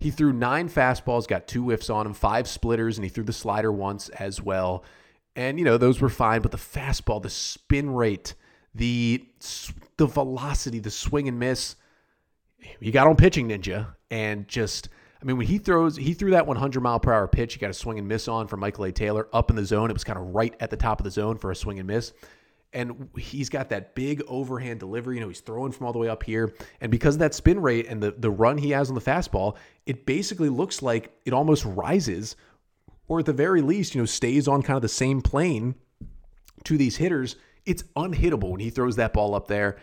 He 0.00 0.10
threw 0.10 0.32
nine 0.32 0.68
fastballs, 0.68 1.28
got 1.28 1.46
two 1.46 1.64
whiffs 1.64 1.90
on 1.90 2.06
him, 2.06 2.14
five 2.14 2.48
splitters, 2.48 2.96
and 2.96 3.04
he 3.04 3.10
threw 3.10 3.24
the 3.24 3.32
slider 3.32 3.70
once 3.70 4.08
as 4.08 4.42
well. 4.42 4.84
And, 5.36 5.58
you 5.58 5.64
know, 5.64 5.76
those 5.76 6.00
were 6.00 6.08
fine, 6.08 6.40
but 6.40 6.50
the 6.50 6.56
fastball, 6.56 7.22
the 7.22 7.30
spin 7.30 7.90
rate, 7.90 8.34
the 8.74 9.24
the 9.98 10.06
velocity, 10.06 10.78
the 10.78 10.90
swing 10.90 11.28
and 11.28 11.38
miss, 11.38 11.76
he 12.80 12.90
got 12.90 13.06
on 13.06 13.16
pitching 13.16 13.50
ninja 13.50 13.94
and 14.10 14.48
just 14.48 14.88
I 15.22 15.24
mean 15.24 15.36
when 15.36 15.46
he 15.46 15.58
throws 15.58 15.96
he 15.96 16.14
threw 16.14 16.32
that 16.32 16.46
100 16.46 16.80
mile 16.80 16.98
per 17.00 17.12
hour 17.12 17.28
pitch, 17.28 17.54
he 17.54 17.60
got 17.60 17.70
a 17.70 17.74
swing 17.74 17.98
and 17.98 18.08
miss 18.08 18.26
on 18.26 18.48
from 18.48 18.60
Michael 18.60 18.84
A. 18.84 18.92
Taylor 18.92 19.28
up 19.32 19.50
in 19.50 19.56
the 19.56 19.64
zone. 19.64 19.88
It 19.90 19.92
was 19.92 20.04
kind 20.04 20.18
of 20.18 20.34
right 20.34 20.54
at 20.60 20.70
the 20.70 20.76
top 20.76 21.00
of 21.00 21.04
the 21.04 21.10
zone 21.10 21.38
for 21.38 21.50
a 21.50 21.56
swing 21.56 21.78
and 21.78 21.86
miss. 21.86 22.12
And 22.74 23.10
he's 23.18 23.50
got 23.50 23.68
that 23.68 23.94
big 23.94 24.22
overhand 24.26 24.80
delivery. 24.80 25.16
You 25.16 25.20
know, 25.20 25.28
he's 25.28 25.40
throwing 25.40 25.72
from 25.72 25.86
all 25.86 25.92
the 25.92 25.98
way 25.98 26.08
up 26.08 26.22
here. 26.22 26.54
And 26.80 26.90
because 26.90 27.16
of 27.16 27.18
that 27.18 27.34
spin 27.34 27.60
rate 27.60 27.86
and 27.86 28.02
the, 28.02 28.12
the 28.12 28.30
run 28.30 28.56
he 28.56 28.70
has 28.70 28.88
on 28.88 28.94
the 28.94 29.00
fastball, 29.00 29.56
it 29.84 30.06
basically 30.06 30.48
looks 30.48 30.80
like 30.80 31.12
it 31.26 31.34
almost 31.34 31.66
rises, 31.66 32.34
or 33.08 33.18
at 33.18 33.26
the 33.26 33.32
very 33.34 33.60
least, 33.60 33.94
you 33.94 34.00
know, 34.00 34.06
stays 34.06 34.48
on 34.48 34.62
kind 34.62 34.76
of 34.76 34.82
the 34.82 34.88
same 34.88 35.20
plane 35.20 35.74
to 36.64 36.78
these 36.78 36.96
hitters 36.96 37.36
it's 37.64 37.84
unhittable 37.96 38.50
when 38.50 38.60
he 38.60 38.70
throws 38.70 38.96
that 38.96 39.12
ball 39.12 39.34
up 39.34 39.48
there. 39.48 39.76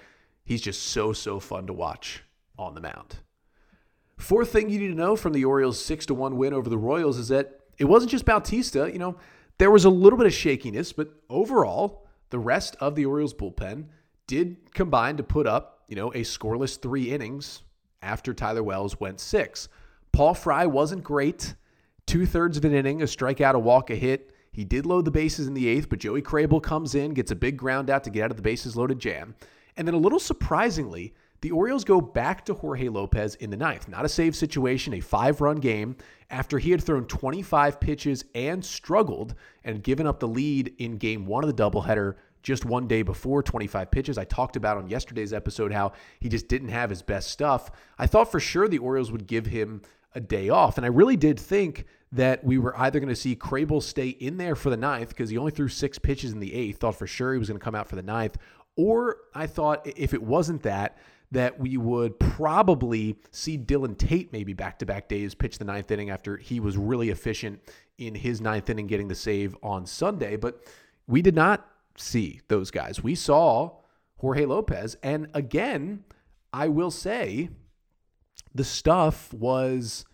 He's 0.43 0.61
just 0.61 0.83
so, 0.87 1.13
so 1.13 1.39
fun 1.39 1.67
to 1.67 1.73
watch 1.73 2.23
on 2.57 2.73
the 2.75 2.81
mound. 2.81 3.17
Fourth 4.19 4.51
thing 4.51 4.69
you 4.69 4.79
need 4.79 4.89
to 4.89 4.95
know 4.95 5.15
from 5.15 5.31
the 5.31 5.45
Orioles' 5.45 5.83
6 5.83 6.05
to 6.07 6.13
1 6.13 6.35
win 6.35 6.53
over 6.53 6.69
the 6.69 6.77
Royals 6.77 7.17
is 7.17 7.29
that 7.29 7.61
it 7.77 7.85
wasn't 7.85 8.11
just 8.11 8.25
Bautista. 8.25 8.91
You 8.91 8.99
know, 8.99 9.15
there 9.57 9.71
was 9.71 9.85
a 9.85 9.89
little 9.89 10.17
bit 10.17 10.27
of 10.27 10.33
shakiness, 10.33 10.91
but 10.91 11.09
overall, 11.29 12.05
the 12.29 12.37
rest 12.37 12.75
of 12.81 12.95
the 12.95 13.05
Orioles 13.05 13.33
bullpen 13.33 13.85
did 14.27 14.73
combine 14.73 15.15
to 15.17 15.23
put 15.23 15.47
up, 15.47 15.85
you 15.87 15.95
know, 15.95 16.09
a 16.09 16.21
scoreless 16.21 16.79
three 16.79 17.11
innings 17.11 17.63
after 18.01 18.33
Tyler 18.33 18.61
Wells 18.61 18.99
went 18.99 19.21
six. 19.21 19.69
Paul 20.11 20.33
Fry 20.33 20.65
wasn't 20.65 21.03
great. 21.03 21.55
Two 22.05 22.25
thirds 22.25 22.57
of 22.57 22.65
an 22.65 22.73
inning, 22.73 23.01
a 23.01 23.05
strikeout, 23.05 23.53
a 23.53 23.59
walk, 23.59 23.89
a 23.89 23.95
hit. 23.95 24.33
He 24.51 24.65
did 24.65 24.85
load 24.85 25.05
the 25.05 25.11
bases 25.11 25.47
in 25.47 25.53
the 25.53 25.69
eighth, 25.69 25.87
but 25.89 25.99
Joey 25.99 26.21
Krehbiel 26.21 26.61
comes 26.61 26.93
in, 26.93 27.13
gets 27.13 27.31
a 27.31 27.35
big 27.35 27.55
ground 27.55 27.89
out 27.89 28.03
to 28.03 28.09
get 28.09 28.23
out 28.25 28.31
of 28.31 28.37
the 28.37 28.43
bases 28.43 28.75
loaded 28.75 28.99
jam. 28.99 29.35
And 29.77 29.87
then 29.87 29.95
a 29.95 29.99
little 29.99 30.19
surprisingly, 30.19 31.13
the 31.41 31.51
Orioles 31.51 31.83
go 31.83 32.01
back 32.01 32.45
to 32.45 32.53
Jorge 32.53 32.89
Lopez 32.89 33.35
in 33.35 33.49
the 33.49 33.57
ninth. 33.57 33.87
Not 33.87 34.05
a 34.05 34.09
save 34.09 34.35
situation, 34.35 34.93
a 34.93 34.99
five 34.99 35.41
run 35.41 35.57
game 35.57 35.95
after 36.29 36.59
he 36.59 36.71
had 36.71 36.83
thrown 36.83 37.05
25 37.05 37.79
pitches 37.79 38.25
and 38.35 38.63
struggled 38.63 39.35
and 39.63 39.83
given 39.83 40.05
up 40.05 40.19
the 40.19 40.27
lead 40.27 40.73
in 40.77 40.97
game 40.97 41.25
one 41.25 41.43
of 41.43 41.55
the 41.55 41.63
doubleheader 41.63 42.15
just 42.43 42.65
one 42.65 42.87
day 42.87 43.01
before 43.01 43.43
25 43.43 43.91
pitches. 43.91 44.17
I 44.17 44.25
talked 44.25 44.55
about 44.55 44.77
on 44.77 44.87
yesterday's 44.87 45.33
episode 45.33 45.73
how 45.73 45.93
he 46.19 46.29
just 46.29 46.47
didn't 46.47 46.69
have 46.69 46.89
his 46.89 47.01
best 47.01 47.29
stuff. 47.31 47.71
I 47.97 48.07
thought 48.07 48.31
for 48.31 48.39
sure 48.39 48.67
the 48.67 48.77
Orioles 48.77 49.11
would 49.11 49.27
give 49.27 49.45
him 49.45 49.81
a 50.15 50.19
day 50.19 50.49
off. 50.49 50.77
And 50.77 50.85
I 50.85 50.89
really 50.89 51.17
did 51.17 51.39
think 51.39 51.85
that 52.11 52.43
we 52.43 52.57
were 52.57 52.77
either 52.79 52.99
going 52.99 53.09
to 53.09 53.15
see 53.15 53.35
Krehbiel 53.35 53.83
stay 53.83 54.09
in 54.09 54.37
there 54.37 54.55
for 54.55 54.69
the 54.69 54.77
ninth 54.77 55.09
because 55.09 55.29
he 55.29 55.37
only 55.37 55.51
threw 55.51 55.67
six 55.67 55.99
pitches 55.99 56.31
in 56.31 56.39
the 56.39 56.53
eighth. 56.53 56.79
Thought 56.79 56.95
for 56.95 57.07
sure 57.07 57.33
he 57.33 57.39
was 57.39 57.49
going 57.49 57.59
to 57.59 57.63
come 57.63 57.75
out 57.75 57.87
for 57.87 57.95
the 57.95 58.03
ninth. 58.03 58.37
Or 58.75 59.17
I 59.35 59.45
thought 59.45 59.85
if 59.85 60.13
it 60.13 60.23
wasn't 60.23 60.63
that, 60.63 60.97
that 61.31 61.59
we 61.59 61.77
would 61.77 62.19
probably 62.19 63.17
see 63.31 63.57
Dylan 63.57 63.97
Tate 63.97 64.31
maybe 64.33 64.53
back 64.53 64.79
to 64.79 64.85
back 64.85 65.07
days 65.07 65.35
pitch 65.35 65.59
the 65.59 65.65
ninth 65.65 65.91
inning 65.91 66.09
after 66.09 66.37
he 66.37 66.59
was 66.59 66.77
really 66.77 67.09
efficient 67.09 67.61
in 67.97 68.15
his 68.15 68.41
ninth 68.41 68.69
inning 68.69 68.87
getting 68.87 69.07
the 69.07 69.15
save 69.15 69.55
on 69.61 69.85
Sunday. 69.85 70.35
But 70.37 70.63
we 71.07 71.21
did 71.21 71.35
not 71.35 71.67
see 71.97 72.41
those 72.47 72.71
guys. 72.71 73.03
We 73.03 73.13
saw 73.15 73.77
Jorge 74.17 74.45
Lopez. 74.45 74.97
And 75.03 75.27
again, 75.33 76.03
I 76.51 76.67
will 76.67 76.91
say 76.91 77.49
the 78.53 78.63
stuff 78.63 79.33
was 79.33 80.05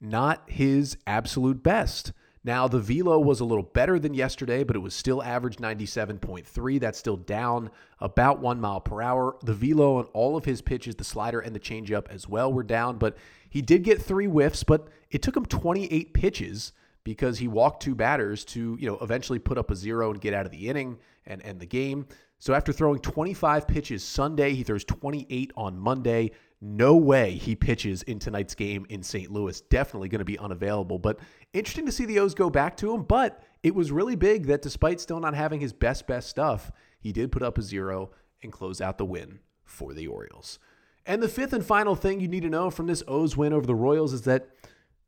not 0.00 0.50
his 0.50 0.96
absolute 1.06 1.62
best. 1.62 2.12
Now, 2.48 2.66
the 2.66 2.80
velo 2.80 3.18
was 3.18 3.40
a 3.40 3.44
little 3.44 3.62
better 3.62 3.98
than 3.98 4.14
yesterday, 4.14 4.64
but 4.64 4.74
it 4.74 4.78
was 4.78 4.94
still 4.94 5.22
average 5.22 5.56
97.3. 5.56 6.80
That's 6.80 6.98
still 6.98 7.18
down 7.18 7.70
about 8.00 8.40
one 8.40 8.58
mile 8.58 8.80
per 8.80 9.02
hour. 9.02 9.36
The 9.42 9.52
velo 9.52 9.98
on 9.98 10.04
all 10.14 10.34
of 10.34 10.46
his 10.46 10.62
pitches, 10.62 10.94
the 10.94 11.04
slider 11.04 11.40
and 11.40 11.54
the 11.54 11.60
changeup 11.60 12.08
as 12.08 12.26
well, 12.26 12.50
were 12.50 12.62
down, 12.62 12.96
but 12.96 13.18
he 13.50 13.60
did 13.60 13.82
get 13.82 14.00
three 14.00 14.24
whiffs, 14.24 14.64
but 14.64 14.88
it 15.10 15.20
took 15.20 15.36
him 15.36 15.44
28 15.44 16.14
pitches 16.14 16.72
because 17.04 17.36
he 17.36 17.48
walked 17.48 17.82
two 17.82 17.94
batters 17.94 18.46
to, 18.46 18.78
you 18.80 18.88
know, 18.88 18.96
eventually 19.02 19.38
put 19.38 19.58
up 19.58 19.70
a 19.70 19.76
zero 19.76 20.10
and 20.10 20.18
get 20.18 20.32
out 20.32 20.46
of 20.46 20.50
the 20.50 20.70
inning 20.70 20.96
and 21.26 21.42
end 21.42 21.60
the 21.60 21.66
game. 21.66 22.06
So 22.38 22.54
after 22.54 22.72
throwing 22.72 23.00
25 23.00 23.68
pitches 23.68 24.02
Sunday, 24.02 24.54
he 24.54 24.62
throws 24.62 24.84
28 24.84 25.52
on 25.54 25.76
Monday. 25.76 26.30
No 26.60 26.96
way 26.96 27.34
he 27.34 27.54
pitches 27.54 28.02
in 28.02 28.18
tonight's 28.18 28.54
game 28.54 28.84
in 28.88 29.02
St. 29.02 29.30
Louis. 29.30 29.60
Definitely 29.60 30.08
going 30.08 30.18
to 30.18 30.24
be 30.24 30.38
unavailable. 30.38 30.98
But 30.98 31.20
interesting 31.52 31.86
to 31.86 31.92
see 31.92 32.04
the 32.04 32.18
O's 32.18 32.34
go 32.34 32.50
back 32.50 32.76
to 32.78 32.92
him. 32.92 33.04
But 33.04 33.42
it 33.62 33.74
was 33.74 33.92
really 33.92 34.16
big 34.16 34.46
that 34.46 34.62
despite 34.62 35.00
still 35.00 35.20
not 35.20 35.34
having 35.34 35.60
his 35.60 35.72
best, 35.72 36.06
best 36.06 36.28
stuff, 36.28 36.72
he 36.98 37.12
did 37.12 37.30
put 37.30 37.42
up 37.42 37.58
a 37.58 37.62
zero 37.62 38.10
and 38.42 38.52
close 38.52 38.80
out 38.80 38.98
the 38.98 39.04
win 39.04 39.38
for 39.64 39.94
the 39.94 40.06
Orioles. 40.08 40.58
And 41.06 41.22
the 41.22 41.28
fifth 41.28 41.52
and 41.52 41.64
final 41.64 41.94
thing 41.94 42.20
you 42.20 42.28
need 42.28 42.42
to 42.42 42.50
know 42.50 42.70
from 42.70 42.86
this 42.86 43.02
O's 43.06 43.36
win 43.36 43.52
over 43.52 43.66
the 43.66 43.74
Royals 43.74 44.12
is 44.12 44.22
that 44.22 44.48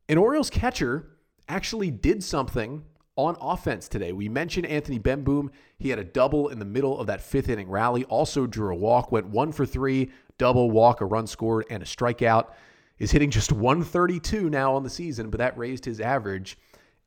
an 0.09 0.17
Orioles 0.17 0.49
catcher 0.49 1.11
actually 1.47 1.91
did 1.91 2.23
something 2.23 2.83
on 3.25 3.37
offense 3.41 3.87
today. 3.87 4.11
We 4.11 4.29
mentioned 4.29 4.65
Anthony 4.65 4.99
Bemboom. 4.99 5.49
He 5.77 5.89
had 5.89 5.99
a 5.99 6.03
double 6.03 6.49
in 6.49 6.59
the 6.59 6.65
middle 6.65 6.99
of 6.99 7.07
that 7.07 7.21
fifth 7.21 7.49
inning 7.49 7.69
rally, 7.69 8.03
also 8.05 8.47
drew 8.47 8.71
a 8.71 8.75
walk, 8.75 9.11
went 9.11 9.27
one 9.27 9.51
for 9.51 9.65
three, 9.65 10.11
double, 10.37 10.71
walk, 10.71 11.01
a 11.01 11.05
run 11.05 11.27
scored, 11.27 11.65
and 11.69 11.81
a 11.81 11.85
strikeout. 11.85 12.51
Is 12.99 13.11
hitting 13.11 13.31
just 13.31 13.51
132 13.51 14.49
now 14.49 14.75
on 14.75 14.83
the 14.83 14.89
season, 14.89 15.31
but 15.31 15.39
that 15.39 15.57
raised 15.57 15.85
his 15.85 15.99
average. 15.99 16.57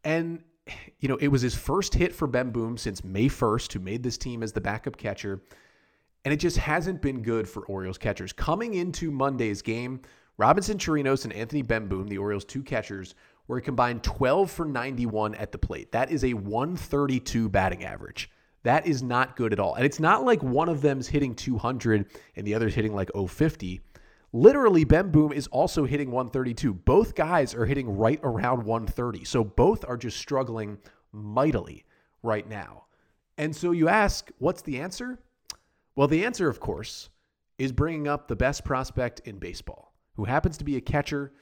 And, 0.03 0.43
you 0.99 1.09
know, 1.09 1.17
it 1.17 1.29
was 1.29 1.41
his 1.41 1.55
first 1.55 1.95
hit 1.95 2.13
for 2.13 2.27
Bemboom 2.27 2.79
since 2.79 3.05
May 3.05 3.27
1st, 3.27 3.73
who 3.73 3.79
made 3.79 4.03
this 4.03 4.19
team 4.19 4.43
as 4.43 4.53
the 4.53 4.61
backup 4.61 4.97
catcher. 4.97 5.43
And 6.25 6.35
it 6.35 6.39
just 6.39 6.57
hasn't 6.57 7.01
been 7.01 7.23
good 7.23 7.49
for 7.49 7.65
Orioles 7.67 7.99
catchers. 7.99 8.33
Coming 8.33 8.75
into 8.75 9.13
Monday's 9.13 9.63
game, 9.63 10.01
Robinson 10.37 10.79
Chirinos 10.79 11.25
and 11.25 11.33
Anthony 11.33 11.63
Bemboom, 11.63 12.09
the 12.09 12.19
Orioles' 12.19 12.45
two 12.45 12.63
catchers, 12.63 13.15
were 13.47 13.61
combined 13.61 14.03
12 14.03 14.51
for 14.51 14.65
91 14.65 15.35
at 15.35 15.53
the 15.53 15.59
plate. 15.59 15.93
That 15.93 16.11
is 16.11 16.25
a 16.25 16.35
132 16.35 17.49
batting 17.49 17.85
average. 17.85 18.31
That 18.63 18.87
is 18.87 19.03
not 19.03 19.37
good 19.37 19.53
at 19.53 19.61
all. 19.61 19.75
And 19.75 19.85
it's 19.85 20.01
not 20.01 20.25
like 20.25 20.43
one 20.43 20.71
of 20.71 20.81
them's 20.81 21.07
hitting 21.07 21.35
200 21.35 22.07
and 22.37 22.47
the 22.47 22.55
other's 22.55 22.75
hitting 22.75 22.95
like 22.95 23.11
050. 23.15 23.81
Literally, 24.33 24.85
Bemboom 24.85 25.33
is 25.33 25.47
also 25.49 25.85
hitting 25.85 26.11
132. 26.11 26.73
Both 26.73 27.15
guys 27.15 27.55
are 27.55 27.67
hitting 27.67 27.97
right 27.97 28.19
around 28.23 28.65
130. 28.65 29.25
So 29.25 29.45
both 29.45 29.85
are 29.87 29.99
just 29.99 30.17
struggling 30.17 30.79
mightily 31.13 31.85
right 32.23 32.49
now. 32.49 32.85
And 33.37 33.55
so 33.55 33.73
you 33.73 33.89
ask, 33.89 34.31
what's 34.39 34.63
the 34.63 34.81
answer? 34.81 35.19
Well, 35.95 36.09
the 36.09 36.25
answer, 36.25 36.49
of 36.49 36.59
course, 36.59 37.11
is 37.59 37.71
bringing 37.71 38.09
up 38.09 38.27
the 38.27 38.35
best 38.35 38.65
prospect 38.65 39.21
in 39.21 39.39
baseball, 39.39 39.93
who 40.17 40.25
happens 40.25 40.57
to 40.59 40.65
be 40.65 40.77
a 40.77 40.81
catcher 40.81 41.33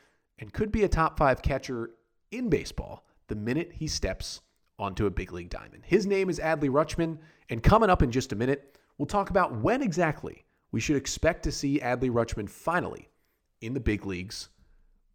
and 0.43 0.53
could 0.53 0.73
be 0.73 0.83
a 0.83 0.89
top 0.89 1.17
five 1.17 1.41
catcher 1.41 1.91
in 2.33 2.49
baseball 2.49 3.07
the 3.29 3.35
minute 3.37 3.71
he 3.75 3.87
steps 3.87 4.41
onto 4.77 5.07
a 5.07 5.11
big 5.11 5.33
league 5.33 5.49
diamond. 5.49 5.85
His 5.87 6.05
name 6.05 6.29
is 6.29 6.41
Adley 6.41 6.69
Rutschman, 6.69 7.19
and 7.49 7.63
coming 7.63 7.89
up 7.89 8.03
in 8.03 8.11
just 8.11 8.33
a 8.33 8.37
minute, 8.37 8.77
we'll 8.99 9.07
talk 9.07 9.31
about 9.31 9.55
when 9.61 9.83
exactly 9.83 10.45
we 10.73 10.81
should 10.81 10.97
expect 10.97 11.45
to 11.45 11.53
see 11.53 11.79
Adley 11.79 12.11
Rutschman 12.11 12.51
finally 12.51 13.09
in 13.61 13.73
the 13.73 13.79
big 13.79 14.05
leagues 14.05 14.49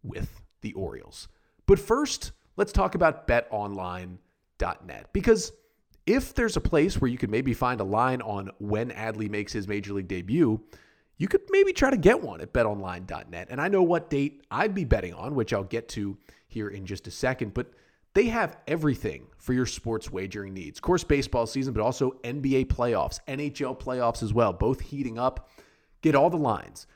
with 0.02 0.40
the 0.62 0.72
Orioles. 0.72 1.28
But 1.66 1.78
first, 1.78 2.32
let's 2.56 2.72
talk 2.72 2.94
about 2.94 3.28
betonline.net 3.28 5.12
because 5.12 5.52
if 6.06 6.32
there's 6.32 6.56
a 6.56 6.62
place 6.62 7.02
where 7.02 7.10
you 7.10 7.18
could 7.18 7.30
maybe 7.30 7.52
find 7.52 7.82
a 7.82 7.84
line 7.84 8.22
on 8.22 8.50
when 8.60 8.92
Adley 8.92 9.28
makes 9.28 9.52
his 9.52 9.68
major 9.68 9.92
league 9.92 10.08
debut, 10.08 10.64
you 11.18 11.28
could 11.28 11.42
maybe 11.50 11.72
try 11.72 11.90
to 11.90 11.96
get 11.96 12.22
one 12.22 12.40
at 12.40 12.52
betonline.net. 12.52 13.48
And 13.50 13.60
I 13.60 13.68
know 13.68 13.82
what 13.82 14.08
date 14.08 14.42
I'd 14.50 14.74
be 14.74 14.84
betting 14.84 15.12
on, 15.14 15.34
which 15.34 15.52
I'll 15.52 15.64
get 15.64 15.88
to 15.90 16.16
here 16.46 16.68
in 16.68 16.86
just 16.86 17.06
a 17.06 17.10
second, 17.10 17.54
but 17.54 17.72
They 18.14 18.26
have 18.26 18.56
everything 18.66 19.26
for 19.36 19.52
your 19.52 19.66
sports 19.66 20.10
wagering 20.10 20.54
needs. 20.54 20.78
Of 20.78 20.82
course, 20.82 21.04
baseball 21.04 21.46
season, 21.46 21.72
but 21.72 21.82
also 21.82 22.12
NBA 22.24 22.66
playoffs, 22.66 23.20
NHL 23.28 23.78
playoffs 23.78 24.22
as 24.22 24.32
well, 24.32 24.52
both 24.52 24.80
heating 24.80 25.18
up. 25.18 25.50
Get 26.00 26.14
all 26.14 26.30
the 26.30 26.36
lines, 26.36 26.86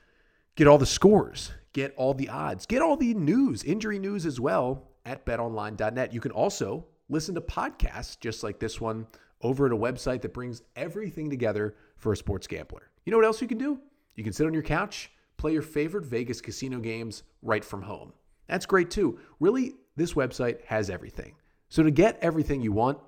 get 0.56 0.66
all 0.66 0.78
the 0.78 0.86
scores, 0.86 1.52
get 1.72 1.94
all 1.96 2.14
the 2.14 2.28
odds, 2.28 2.66
get 2.66 2.82
all 2.82 2.96
the 2.96 3.14
news, 3.14 3.62
injury 3.64 3.98
news 3.98 4.26
as 4.26 4.40
well 4.40 4.88
at 5.04 5.26
betonline.net. 5.26 6.12
You 6.12 6.20
can 6.20 6.32
also 6.32 6.86
listen 7.08 7.34
to 7.34 7.40
podcasts 7.40 8.18
just 8.18 8.42
like 8.42 8.58
this 8.58 8.80
one 8.80 9.06
over 9.42 9.66
at 9.66 9.72
a 9.72 9.76
website 9.76 10.22
that 10.22 10.32
brings 10.32 10.62
everything 10.76 11.30
together 11.30 11.74
for 11.96 12.12
a 12.12 12.16
sports 12.16 12.46
gambler. 12.46 12.90
You 13.04 13.10
know 13.10 13.18
what 13.18 13.26
else 13.26 13.42
you 13.42 13.48
can 13.48 13.58
do? 13.58 13.80
You 14.14 14.24
can 14.24 14.32
sit 14.32 14.46
on 14.46 14.54
your 14.54 14.62
couch, 14.62 15.10
play 15.36 15.52
your 15.52 15.62
favorite 15.62 16.04
Vegas 16.04 16.40
casino 16.40 16.78
games 16.78 17.22
right 17.42 17.64
from 17.64 17.82
home. 17.82 18.12
That's 18.46 18.66
great 18.66 18.90
too. 18.90 19.18
Really, 19.40 19.74
this 19.96 20.14
website 20.14 20.64
has 20.64 20.90
everything. 20.90 21.34
So 21.68 21.82
to 21.82 21.90
get 21.90 22.18
everything 22.20 22.60
you 22.60 22.72
want 22.72 22.98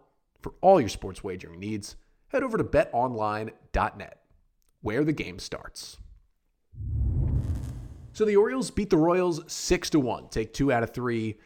for 0.40 0.54
all 0.60 0.80
your 0.80 0.88
sports 0.88 1.22
wagering 1.22 1.60
needs, 1.60 1.96
head 2.28 2.42
over 2.42 2.56
to 2.58 2.64
betonline.net, 2.64 4.18
where 4.80 5.04
the 5.04 5.12
game 5.12 5.38
starts. 5.38 5.98
So 8.12 8.24
the 8.24 8.36
Orioles 8.36 8.70
beat 8.70 8.90
the 8.90 8.96
Royals 8.96 9.40
6 9.52 9.90
to 9.90 10.00
1, 10.00 10.28
take 10.28 10.52
2 10.52 10.72
out 10.72 10.82
of 10.82 10.90
3 10.90 11.36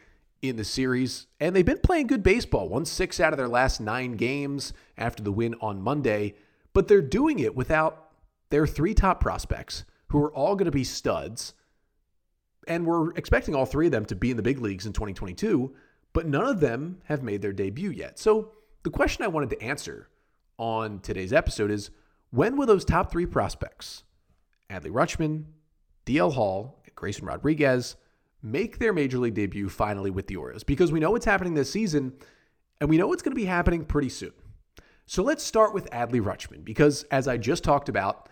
in 0.41 0.55
the 0.55 0.63
series, 0.63 1.27
and 1.39 1.55
they've 1.55 1.65
been 1.65 1.79
playing 1.79 2.07
good 2.07 2.23
baseball. 2.23 2.69
Won 2.69 2.85
6 2.85 3.19
out 3.19 3.33
of 3.33 3.37
their 3.37 3.47
last 3.47 3.81
9 3.81 4.13
games 4.13 4.71
after 4.97 5.23
the 5.23 5.31
win 5.31 5.55
on 5.61 5.81
Monday, 5.81 6.35
but 6.73 6.87
they're 6.87 7.01
doing 7.01 7.39
it 7.39 7.55
without 7.55 8.08
their 8.49 8.67
three 8.67 8.93
top 8.93 9.19
prospects 9.19 9.85
who 10.07 10.19
are 10.23 10.33
all 10.33 10.55
going 10.55 10.65
to 10.65 10.71
be 10.71 10.83
studs. 10.83 11.53
And 12.67 12.85
we're 12.85 13.11
expecting 13.13 13.55
all 13.55 13.65
three 13.65 13.87
of 13.87 13.91
them 13.91 14.05
to 14.05 14.15
be 14.15 14.31
in 14.31 14.37
the 14.37 14.43
big 14.43 14.59
leagues 14.59 14.85
in 14.85 14.93
2022, 14.93 15.73
but 16.13 16.25
none 16.25 16.45
of 16.45 16.59
them 16.59 17.01
have 17.05 17.23
made 17.23 17.41
their 17.41 17.53
debut 17.53 17.89
yet. 17.89 18.19
So 18.19 18.51
the 18.83 18.89
question 18.89 19.23
I 19.23 19.27
wanted 19.27 19.49
to 19.51 19.61
answer 19.61 20.09
on 20.57 20.99
today's 20.99 21.33
episode 21.33 21.71
is 21.71 21.89
when 22.31 22.57
will 22.57 22.67
those 22.67 22.85
top 22.85 23.11
three 23.11 23.25
prospects, 23.25 24.03
Adley 24.69 24.91
Rutschman, 24.91 25.45
DL 26.05 26.33
Hall, 26.33 26.81
and 26.85 26.95
Grayson 26.95 27.25
Rodriguez, 27.25 27.95
make 28.41 28.77
their 28.79 28.93
major 28.93 29.17
league 29.17 29.33
debut 29.33 29.69
finally 29.69 30.11
with 30.11 30.27
the 30.27 30.35
Orioles? 30.35 30.63
Because 30.63 30.91
we 30.91 30.99
know 30.99 31.11
what's 31.11 31.25
happening 31.25 31.55
this 31.55 31.71
season, 31.71 32.13
and 32.79 32.89
we 32.89 32.97
know 32.97 33.07
what's 33.07 33.23
going 33.23 33.35
to 33.35 33.39
be 33.39 33.45
happening 33.45 33.83
pretty 33.83 34.09
soon. 34.09 34.33
So 35.05 35.23
let's 35.23 35.43
start 35.43 35.73
with 35.73 35.89
Adley 35.89 36.21
Rutschman, 36.21 36.63
because 36.63 37.03
as 37.05 37.27
I 37.27 37.37
just 37.37 37.63
talked 37.63 37.89
about, 37.89 38.29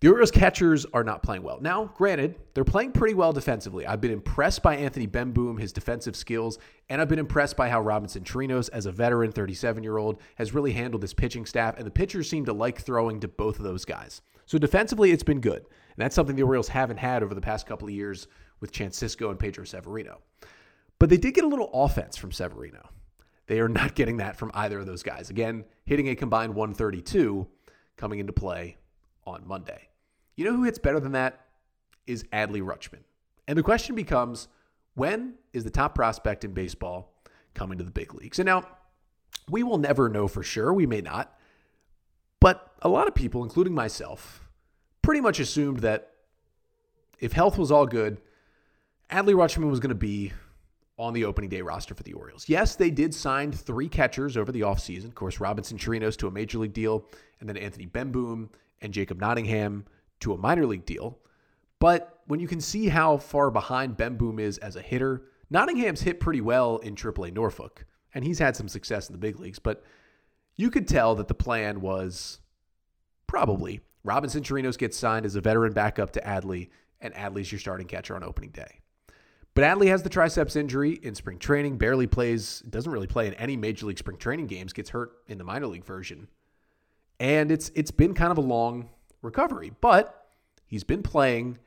the 0.00 0.08
Orioles 0.08 0.30
catchers 0.30 0.84
are 0.92 1.02
not 1.02 1.22
playing 1.22 1.42
well. 1.42 1.58
Now, 1.60 1.86
granted, 1.94 2.36
they're 2.52 2.64
playing 2.64 2.92
pretty 2.92 3.14
well 3.14 3.32
defensively. 3.32 3.86
I've 3.86 4.00
been 4.00 4.10
impressed 4.10 4.62
by 4.62 4.76
Anthony 4.76 5.06
Bemboom, 5.06 5.58
his 5.58 5.72
defensive 5.72 6.14
skills, 6.14 6.58
and 6.90 7.00
I've 7.00 7.08
been 7.08 7.18
impressed 7.18 7.56
by 7.56 7.70
how 7.70 7.80
Robinson 7.80 8.22
Chirinos, 8.22 8.68
as 8.74 8.84
a 8.84 8.92
veteran 8.92 9.32
37 9.32 9.82
year 9.82 9.96
old, 9.96 10.20
has 10.34 10.52
really 10.52 10.72
handled 10.72 11.02
this 11.02 11.14
pitching 11.14 11.46
staff, 11.46 11.78
and 11.78 11.86
the 11.86 11.90
pitchers 11.90 12.28
seem 12.28 12.44
to 12.44 12.52
like 12.52 12.78
throwing 12.78 13.20
to 13.20 13.28
both 13.28 13.56
of 13.56 13.64
those 13.64 13.86
guys. 13.86 14.20
So 14.44 14.58
defensively, 14.58 15.12
it's 15.12 15.22
been 15.22 15.40
good. 15.40 15.62
And 15.62 16.04
that's 16.04 16.14
something 16.14 16.36
the 16.36 16.42
Orioles 16.42 16.68
haven't 16.68 16.98
had 16.98 17.22
over 17.22 17.34
the 17.34 17.40
past 17.40 17.66
couple 17.66 17.88
of 17.88 17.94
years 17.94 18.28
with 18.60 18.72
Chance 18.72 19.00
Sisco 19.00 19.30
and 19.30 19.38
Pedro 19.38 19.64
Severino. 19.64 20.20
But 20.98 21.08
they 21.08 21.16
did 21.16 21.34
get 21.34 21.44
a 21.44 21.48
little 21.48 21.70
offense 21.72 22.18
from 22.18 22.32
Severino. 22.32 22.86
They 23.46 23.60
are 23.60 23.68
not 23.68 23.94
getting 23.94 24.18
that 24.18 24.36
from 24.36 24.50
either 24.52 24.78
of 24.78 24.86
those 24.86 25.02
guys. 25.02 25.30
Again, 25.30 25.64
hitting 25.86 26.10
a 26.10 26.14
combined 26.14 26.54
132 26.54 27.46
coming 27.96 28.18
into 28.18 28.32
play 28.32 28.76
on 29.26 29.46
Monday. 29.46 29.88
You 30.36 30.44
know 30.44 30.54
who 30.54 30.64
hits 30.64 30.78
better 30.78 31.00
than 31.00 31.12
that? 31.12 31.40
Is 32.06 32.24
Adley 32.32 32.62
Rutschman. 32.62 33.02
And 33.48 33.58
the 33.58 33.62
question 33.62 33.94
becomes 33.94 34.48
when 34.94 35.34
is 35.52 35.64
the 35.64 35.70
top 35.70 35.94
prospect 35.94 36.44
in 36.44 36.52
baseball 36.52 37.12
coming 37.54 37.78
to 37.78 37.84
the 37.84 37.90
big 37.90 38.14
leagues? 38.14 38.38
And 38.38 38.46
now, 38.46 38.64
we 39.50 39.62
will 39.62 39.78
never 39.78 40.08
know 40.08 40.28
for 40.28 40.42
sure. 40.42 40.72
We 40.72 40.86
may 40.86 41.00
not. 41.00 41.36
But 42.40 42.72
a 42.82 42.88
lot 42.88 43.08
of 43.08 43.14
people, 43.14 43.42
including 43.42 43.74
myself, 43.74 44.48
pretty 45.02 45.20
much 45.20 45.40
assumed 45.40 45.80
that 45.80 46.12
if 47.18 47.32
health 47.32 47.58
was 47.58 47.70
all 47.70 47.86
good, 47.86 48.20
Adley 49.10 49.34
Rutschman 49.34 49.70
was 49.70 49.80
going 49.80 49.90
to 49.90 49.94
be 49.94 50.32
on 50.98 51.12
the 51.12 51.24
opening 51.24 51.50
day 51.50 51.60
roster 51.60 51.94
for 51.94 52.02
the 52.02 52.12
Orioles. 52.14 52.48
Yes, 52.48 52.76
they 52.76 52.90
did 52.90 53.14
sign 53.14 53.52
three 53.52 53.88
catchers 53.88 54.36
over 54.36 54.50
the 54.50 54.62
offseason. 54.62 55.06
Of 55.06 55.14
course, 55.14 55.40
Robinson 55.40 55.78
Chirinos 55.78 56.16
to 56.18 56.26
a 56.26 56.30
major 56.30 56.58
league 56.58 56.72
deal, 56.72 57.06
and 57.40 57.48
then 57.48 57.56
Anthony 57.56 57.86
Bemboom 57.86 58.48
and 58.80 58.92
Jacob 58.92 59.20
Nottingham 59.20 59.84
to 60.20 60.32
a 60.32 60.38
minor 60.38 60.66
league 60.66 60.86
deal. 60.86 61.18
But 61.78 62.20
when 62.26 62.40
you 62.40 62.48
can 62.48 62.60
see 62.60 62.88
how 62.88 63.18
far 63.18 63.50
behind 63.50 63.96
Bemboom 63.96 64.40
is 64.40 64.58
as 64.58 64.76
a 64.76 64.82
hitter, 64.82 65.24
Nottingham's 65.50 66.00
hit 66.00 66.20
pretty 66.20 66.40
well 66.40 66.78
in 66.78 66.94
AAA 66.94 67.32
Norfolk, 67.32 67.84
and 68.14 68.24
he's 68.24 68.38
had 68.38 68.56
some 68.56 68.68
success 68.68 69.08
in 69.08 69.12
the 69.12 69.18
big 69.18 69.38
leagues. 69.38 69.58
But 69.58 69.84
you 70.56 70.70
could 70.70 70.88
tell 70.88 71.14
that 71.16 71.28
the 71.28 71.34
plan 71.34 71.80
was 71.80 72.40
probably 73.26 73.80
Robinson 74.04 74.42
Chirinos 74.42 74.78
gets 74.78 74.96
signed 74.96 75.26
as 75.26 75.36
a 75.36 75.40
veteran 75.40 75.72
backup 75.72 76.12
to 76.12 76.20
Adley, 76.20 76.70
and 77.00 77.12
Adley's 77.14 77.52
your 77.52 77.58
starting 77.58 77.86
catcher 77.86 78.16
on 78.16 78.24
opening 78.24 78.50
day. 78.50 78.80
But 79.54 79.64
Adley 79.64 79.88
has 79.88 80.02
the 80.02 80.08
triceps 80.08 80.54
injury 80.54 80.92
in 81.02 81.14
spring 81.14 81.38
training, 81.38 81.78
barely 81.78 82.06
plays, 82.06 82.60
doesn't 82.68 82.92
really 82.92 83.06
play 83.06 83.26
in 83.26 83.34
any 83.34 83.56
major 83.56 83.86
league 83.86 83.98
spring 83.98 84.18
training 84.18 84.46
games, 84.46 84.72
gets 84.72 84.90
hurt 84.90 85.12
in 85.28 85.38
the 85.38 85.44
minor 85.44 85.66
league 85.66 85.84
version. 85.84 86.28
And 87.18 87.50
it's 87.50 87.70
it's 87.74 87.90
been 87.90 88.14
kind 88.14 88.30
of 88.30 88.38
a 88.38 88.42
long 88.42 88.88
recovery, 89.22 89.72
but 89.80 90.28
he's 90.66 90.84
been 90.84 91.02
playing 91.02 91.58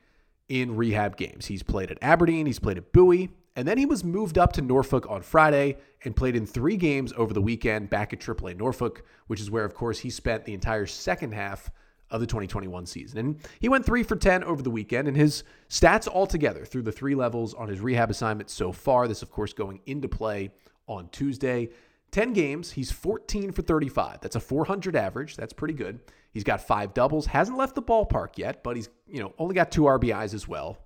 in 0.48 0.76
rehab 0.76 1.18
games. 1.18 1.46
He's 1.46 1.64
played 1.64 1.92
at 1.92 1.98
Aberdeen, 2.02 2.46
he's 2.46 2.60
played 2.60 2.78
at 2.78 2.92
Bowie, 2.92 3.30
and 3.56 3.68
then 3.68 3.78
he 3.78 3.86
was 3.86 4.04
moved 4.04 4.38
up 4.38 4.54
to 4.54 4.62
Norfolk 4.62 5.10
on 5.10 5.22
Friday 5.22 5.78
and 6.04 6.16
played 6.16 6.36
in 6.36 6.46
three 6.46 6.78
games 6.78 7.14
over 7.18 7.34
the 7.34 7.42
weekend 7.42 7.90
back 7.90 8.14
at 8.14 8.20
AAA 8.20 8.58
Norfolk, 8.58 9.04
which 9.28 9.40
is 9.42 9.52
where, 9.52 9.66
of 9.66 9.74
course, 9.74 10.00
he 10.00 10.10
spent 10.10 10.46
the 10.46 10.54
entire 10.54 10.86
second 10.86 11.34
half 11.34 11.70
of 12.10 12.22
the 12.22 12.28
2021 12.28 12.86
season. 12.86 13.20
And 13.20 13.40
he 13.60 13.70
went 13.70 13.86
three 13.86 14.04
for 14.04 14.16
10 14.16 14.44
over 14.44 14.62
the 14.62 14.72
weekend, 14.72 15.08
and 15.08 15.16
his 15.16 15.44
stats 15.70 16.08
altogether 16.08 16.66
through 16.66 16.84
the 16.84 16.92
three 16.92 17.16
levels 17.16 17.54
on 17.54 17.68
his 17.68 17.80
rehab 17.80 18.10
assignment 18.10 18.50
so 18.50 18.72
far, 18.72 19.08
this, 19.08 19.22
of 19.22 19.30
course, 19.30 19.54
going 19.54 19.82
into 19.86 20.08
play 20.08 20.52
on 20.88 21.10
Tuesday. 21.10 21.70
10 22.12 22.34
games, 22.34 22.72
he's 22.72 22.92
14 22.92 23.52
for 23.52 23.62
35. 23.62 24.22
That's 24.22 24.36
a 24.36 24.40
400 24.40 24.96
average. 24.96 25.36
That's 25.36 25.54
pretty 25.54 25.74
good. 25.74 26.00
He's 26.32 26.44
got 26.44 26.62
five 26.62 26.94
doubles, 26.94 27.26
hasn't 27.28 27.58
left 27.58 27.76
the 27.76 27.82
ballpark 27.82 28.38
yet, 28.38 28.64
but 28.64 28.76
he's, 28.76 28.90
you 29.08 29.22
know, 29.22 29.34
only 29.38 29.56
got 29.56 29.72
two 29.72 29.84
RBIs 29.84 30.34
as 30.34 30.48
well. 30.48 30.78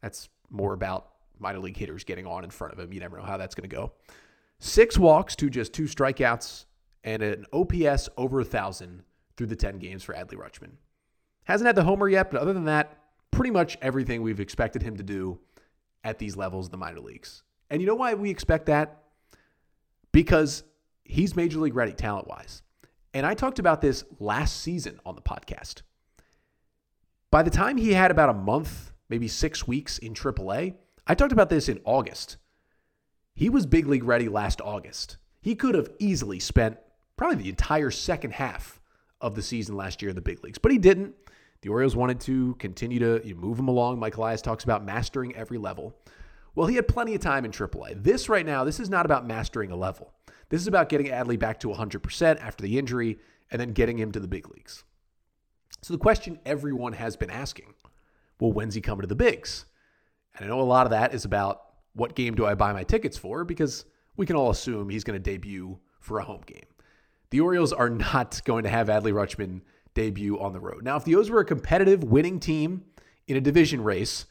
That's 0.00 0.28
more 0.50 0.74
about 0.74 1.08
minor 1.38 1.58
league 1.58 1.76
hitters 1.76 2.04
getting 2.04 2.26
on 2.26 2.44
in 2.44 2.50
front 2.50 2.72
of 2.72 2.78
him. 2.78 2.92
You 2.92 3.00
never 3.00 3.16
know 3.16 3.24
how 3.24 3.36
that's 3.36 3.54
going 3.54 3.68
to 3.68 3.74
go. 3.74 3.92
Six 4.58 4.98
walks 4.98 5.36
to 5.36 5.50
just 5.50 5.72
two 5.72 5.84
strikeouts 5.84 6.64
and 7.04 7.22
an 7.22 7.46
OPS 7.52 8.08
over 8.16 8.38
a 8.38 8.42
1,000 8.42 9.02
through 9.36 9.46
the 9.46 9.56
10 9.56 9.78
games 9.78 10.02
for 10.02 10.14
Adley 10.14 10.34
Rutschman. 10.34 10.72
Hasn't 11.44 11.66
had 11.66 11.76
the 11.76 11.84
homer 11.84 12.08
yet, 12.08 12.30
but 12.30 12.40
other 12.40 12.52
than 12.52 12.64
that, 12.64 12.98
pretty 13.30 13.50
much 13.50 13.76
everything 13.82 14.22
we've 14.22 14.40
expected 14.40 14.82
him 14.82 14.96
to 14.96 15.02
do 15.02 15.38
at 16.02 16.18
these 16.18 16.36
levels 16.36 16.66
of 16.66 16.70
the 16.70 16.78
minor 16.78 17.00
leagues. 17.00 17.42
And 17.70 17.80
you 17.80 17.86
know 17.86 17.94
why 17.94 18.14
we 18.14 18.30
expect 18.30 18.66
that? 18.66 19.02
Because 20.16 20.62
he's 21.04 21.36
major 21.36 21.58
league 21.58 21.74
ready 21.74 21.92
talent 21.92 22.26
wise. 22.26 22.62
And 23.12 23.26
I 23.26 23.34
talked 23.34 23.58
about 23.58 23.82
this 23.82 24.02
last 24.18 24.62
season 24.62 24.98
on 25.04 25.14
the 25.14 25.20
podcast. 25.20 25.82
By 27.30 27.42
the 27.42 27.50
time 27.50 27.76
he 27.76 27.92
had 27.92 28.10
about 28.10 28.30
a 28.30 28.32
month, 28.32 28.92
maybe 29.10 29.28
six 29.28 29.66
weeks 29.66 29.98
in 29.98 30.14
AAA, 30.14 30.76
I 31.06 31.14
talked 31.14 31.32
about 31.32 31.50
this 31.50 31.68
in 31.68 31.82
August. 31.84 32.38
He 33.34 33.50
was 33.50 33.66
big 33.66 33.86
league 33.88 34.04
ready 34.04 34.30
last 34.30 34.62
August. 34.62 35.18
He 35.42 35.54
could 35.54 35.74
have 35.74 35.90
easily 35.98 36.40
spent 36.40 36.78
probably 37.18 37.42
the 37.42 37.50
entire 37.50 37.90
second 37.90 38.32
half 38.32 38.80
of 39.20 39.34
the 39.34 39.42
season 39.42 39.76
last 39.76 40.00
year 40.00 40.08
in 40.08 40.16
the 40.16 40.22
big 40.22 40.42
leagues, 40.42 40.56
but 40.56 40.72
he 40.72 40.78
didn't. 40.78 41.14
The 41.60 41.68
Orioles 41.68 41.94
wanted 41.94 42.20
to 42.20 42.54
continue 42.54 43.00
to 43.00 43.34
move 43.34 43.58
him 43.58 43.68
along. 43.68 43.98
Mike 43.98 44.16
Elias 44.16 44.40
talks 44.40 44.64
about 44.64 44.82
mastering 44.82 45.36
every 45.36 45.58
level. 45.58 45.94
Well, 46.56 46.66
he 46.66 46.76
had 46.76 46.88
plenty 46.88 47.14
of 47.14 47.20
time 47.20 47.44
in 47.44 47.52
AAA. 47.52 48.02
This 48.02 48.28
right 48.28 48.44
now, 48.44 48.64
this 48.64 48.80
is 48.80 48.88
not 48.88 49.04
about 49.04 49.26
mastering 49.26 49.70
a 49.70 49.76
level. 49.76 50.14
This 50.48 50.62
is 50.62 50.66
about 50.66 50.88
getting 50.88 51.08
Adley 51.08 51.38
back 51.38 51.60
to 51.60 51.68
100% 51.68 52.40
after 52.40 52.62
the 52.62 52.78
injury 52.78 53.18
and 53.50 53.60
then 53.60 53.72
getting 53.72 53.98
him 53.98 54.10
to 54.12 54.20
the 54.20 54.26
big 54.26 54.48
leagues. 54.48 54.82
So 55.82 55.92
the 55.92 55.98
question 55.98 56.40
everyone 56.46 56.94
has 56.94 57.14
been 57.14 57.30
asking, 57.30 57.74
well, 58.40 58.52
when's 58.52 58.74
he 58.74 58.80
coming 58.80 59.02
to 59.02 59.06
the 59.06 59.14
bigs? 59.14 59.66
And 60.34 60.46
I 60.46 60.48
know 60.48 60.60
a 60.60 60.62
lot 60.62 60.86
of 60.86 60.90
that 60.90 61.14
is 61.14 61.26
about 61.26 61.62
what 61.92 62.14
game 62.14 62.34
do 62.34 62.46
I 62.46 62.54
buy 62.54 62.72
my 62.72 62.84
tickets 62.84 63.18
for 63.18 63.44
because 63.44 63.84
we 64.16 64.24
can 64.24 64.34
all 64.34 64.50
assume 64.50 64.88
he's 64.88 65.04
going 65.04 65.20
to 65.20 65.30
debut 65.30 65.78
for 66.00 66.18
a 66.18 66.24
home 66.24 66.42
game. 66.46 66.66
The 67.30 67.40
Orioles 67.40 67.74
are 67.74 67.90
not 67.90 68.40
going 68.46 68.64
to 68.64 68.70
have 68.70 68.88
Adley 68.88 69.12
Rutschman 69.12 69.60
debut 69.92 70.40
on 70.40 70.54
the 70.54 70.60
road. 70.60 70.82
Now, 70.84 70.96
if 70.96 71.04
the 71.04 71.16
O's 71.16 71.28
were 71.28 71.40
a 71.40 71.44
competitive 71.44 72.02
winning 72.02 72.40
team 72.40 72.84
in 73.26 73.36
a 73.36 73.42
division 73.42 73.84
race, 73.84 74.24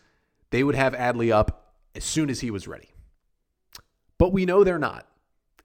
they 0.50 0.64
would 0.64 0.76
have 0.76 0.94
Adley 0.94 1.32
up 1.32 1.65
as 1.96 2.04
soon 2.04 2.30
as 2.30 2.42
he 2.42 2.52
was 2.52 2.68
ready. 2.68 2.94
But 4.18 4.32
we 4.32 4.46
know 4.46 4.64
they're 4.64 4.80
not. 4.80 5.08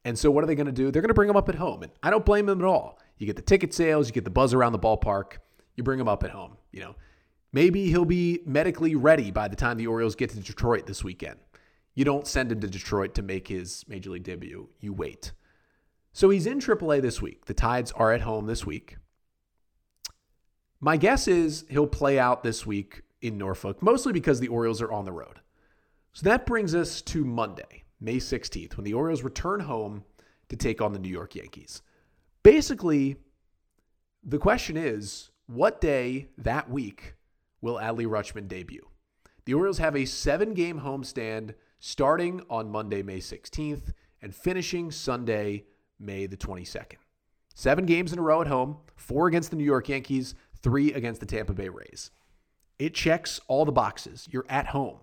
And 0.05 0.19
so 0.19 0.31
what 0.31 0.45
are 0.45 0.47
they 0.47 0.55
going 0.55 0.67
to 0.67 0.73
do? 0.73 0.91
They're 0.91 1.03
going 1.03 1.09
to 1.09 1.15
bring 1.15 1.29
him 1.29 1.37
up 1.37 1.49
at 1.49 1.57
home. 1.57 1.83
And 1.83 1.93
I 2.03 2.11
don't 2.11 2.25
blame 2.25 2.47
them 2.47 2.61
at 2.61 2.67
all. 2.67 2.99
You 3.19 3.27
get 3.27 3.37
the 3.37 3.43
ticket 3.43 3.75
sales, 3.75 4.09
you 4.09 4.15
get 4.15 4.25
the 4.25 4.31
buzz 4.31 4.55
around 4.55 4.73
the 4.73 4.79
ballpark, 4.79 5.39
you 5.77 5.83
bring 5.85 6.01
him 6.01 6.09
up 6.09 6.25
at 6.25 6.31
home. 6.31 6.57
You 6.73 6.81
know, 6.81 6.95
maybe 7.53 7.87
he'll 7.87 8.07
be 8.07 8.41
medically 8.47 8.95
ready 8.95 9.31
by 9.31 9.49
the 9.49 9.57
time 9.57 9.77
the 9.77 9.87
Orioles 9.87 10.15
get 10.15 10.31
to 10.31 10.41
Detroit 10.41 10.87
this 10.87 11.05
weekend. 11.05 11.39
You 11.95 12.05
don't 12.05 12.27
send 12.27 12.51
him 12.51 12.61
to 12.61 12.67
Detroit 12.67 13.15
to 13.17 13.23
make 13.23 13.49
his 13.49 13.85
major 13.89 14.11
league 14.11 14.23
debut. 14.23 14.71
You 14.81 14.95
wait. 14.95 15.33
So 16.13 16.31
he's 16.31 16.47
in 16.47 16.61
AAA 16.61 17.03
this 17.03 17.21
week. 17.21 17.45
The 17.45 17.55
Tides 17.55 17.93
are 17.93 18.13
at 18.13 18.23
home 18.23 18.47
this 18.47 18.65
week. 18.65 18.97
My 20.81 20.97
guess 20.97 21.29
is 21.29 21.67
he'll 21.69 21.87
play 21.87 22.19
out 22.19 22.43
this 22.43 22.65
week 22.65 23.03
in 23.21 23.37
Norfolk, 23.37 23.83
mostly 23.83 24.15
because 24.15 24.41
the 24.41 24.49
Orioles 24.49 24.81
are 24.81 24.91
on 24.91 25.05
the 25.05 25.13
road. 25.13 25.41
So 26.13 26.25
that 26.25 26.47
brings 26.47 26.75
us 26.75 27.03
to 27.03 27.25
Monday, 27.25 27.85
May 28.01 28.17
16th, 28.17 28.77
when 28.77 28.85
the 28.85 28.95
Orioles 28.95 29.23
return 29.23 29.61
home 29.61 30.05
to 30.49 30.57
take 30.57 30.83
on 30.83 30.93
the 30.93 30.99
New 30.99 31.09
York 31.09 31.35
Yankees. 31.37 31.83
Basically, 32.43 33.17
the 34.25 34.39
question 34.39 34.77
is 34.77 35.31
what 35.47 35.81
day 35.81 36.29
that 36.39 36.71
week 36.71 37.15
will 37.61 37.77
Adley 37.77 38.07
Rutschman 38.07 38.49
debut? 38.49 38.89
The 39.45 39.55
Orioles 39.55 39.79
have 39.79 39.97
a 39.97 40.05
seven 40.05 40.55
game 40.55 40.81
homestand 40.81 41.55
starting 41.79 42.43
on 42.51 42.71
Monday, 42.71 43.03
May 43.03 43.19
16th, 43.19 43.93
and 44.21 44.35
finishing 44.35 44.91
Sunday, 44.91 45.65
May 45.99 46.27
the 46.27 46.37
22nd. 46.37 46.97
Seven 47.55 47.87
games 47.87 48.13
in 48.13 48.19
a 48.19 48.23
row 48.23 48.41
at 48.41 48.47
home, 48.47 48.79
four 48.97 49.27
against 49.27 49.51
the 49.51 49.57
New 49.57 49.65
York 49.65 49.89
Yankees, 49.89 50.35
three 50.63 50.93
against 50.93 51.21
the 51.21 51.27
Tampa 51.27 51.53
Bay 51.53 51.69
Rays. 51.69 52.11
It 52.79 52.95
checks 52.95 53.41
all 53.49 53.65
the 53.65 53.73
boxes. 53.73 54.29
You're 54.31 54.47
at 54.49 54.67
home. 54.67 54.99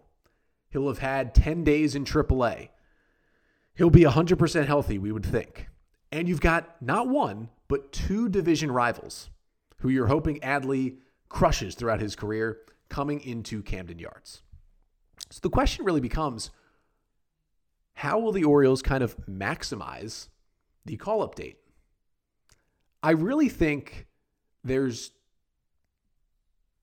He'll 0.70 0.88
have 0.88 1.00
had 1.00 1.34
10 1.34 1.64
days 1.64 1.96
in 1.96 2.06
AAA. 2.06 2.70
He'll 3.74 3.90
be 3.90 4.04
100% 4.04 4.66
healthy, 4.66 4.98
we 4.98 5.12
would 5.12 5.26
think. 5.26 5.68
And 6.12 6.28
you've 6.28 6.42
got 6.42 6.82
not 6.82 7.08
one, 7.08 7.50
but 7.68 7.92
two 7.92 8.30
division 8.30 8.72
rivals 8.72 9.30
who 9.80 9.90
you're 9.90 10.08
hoping 10.08 10.40
Adley 10.40 10.98
crushes 11.30 11.76
throughout 11.76 12.00
his 12.00 12.16
career 12.16 12.58
coming 12.90 13.22
into 13.22 13.62
Camden 13.62 14.00
Yards. 14.00 14.42
So 15.30 15.40
the 15.42 15.50
question 15.50 15.86
really 15.86 16.02
becomes 16.02 16.52
how 17.94 18.20
will 18.20 18.32
the 18.32 18.44
Orioles 18.44 18.82
kind 18.82 19.04
of 19.04 19.18
maximize 19.26 20.28
the 20.86 20.98
call 20.98 21.22
up 21.22 21.36
date? 21.36 21.58
I 23.04 23.12
really 23.12 23.50
think 23.50 24.08
there's 24.64 25.12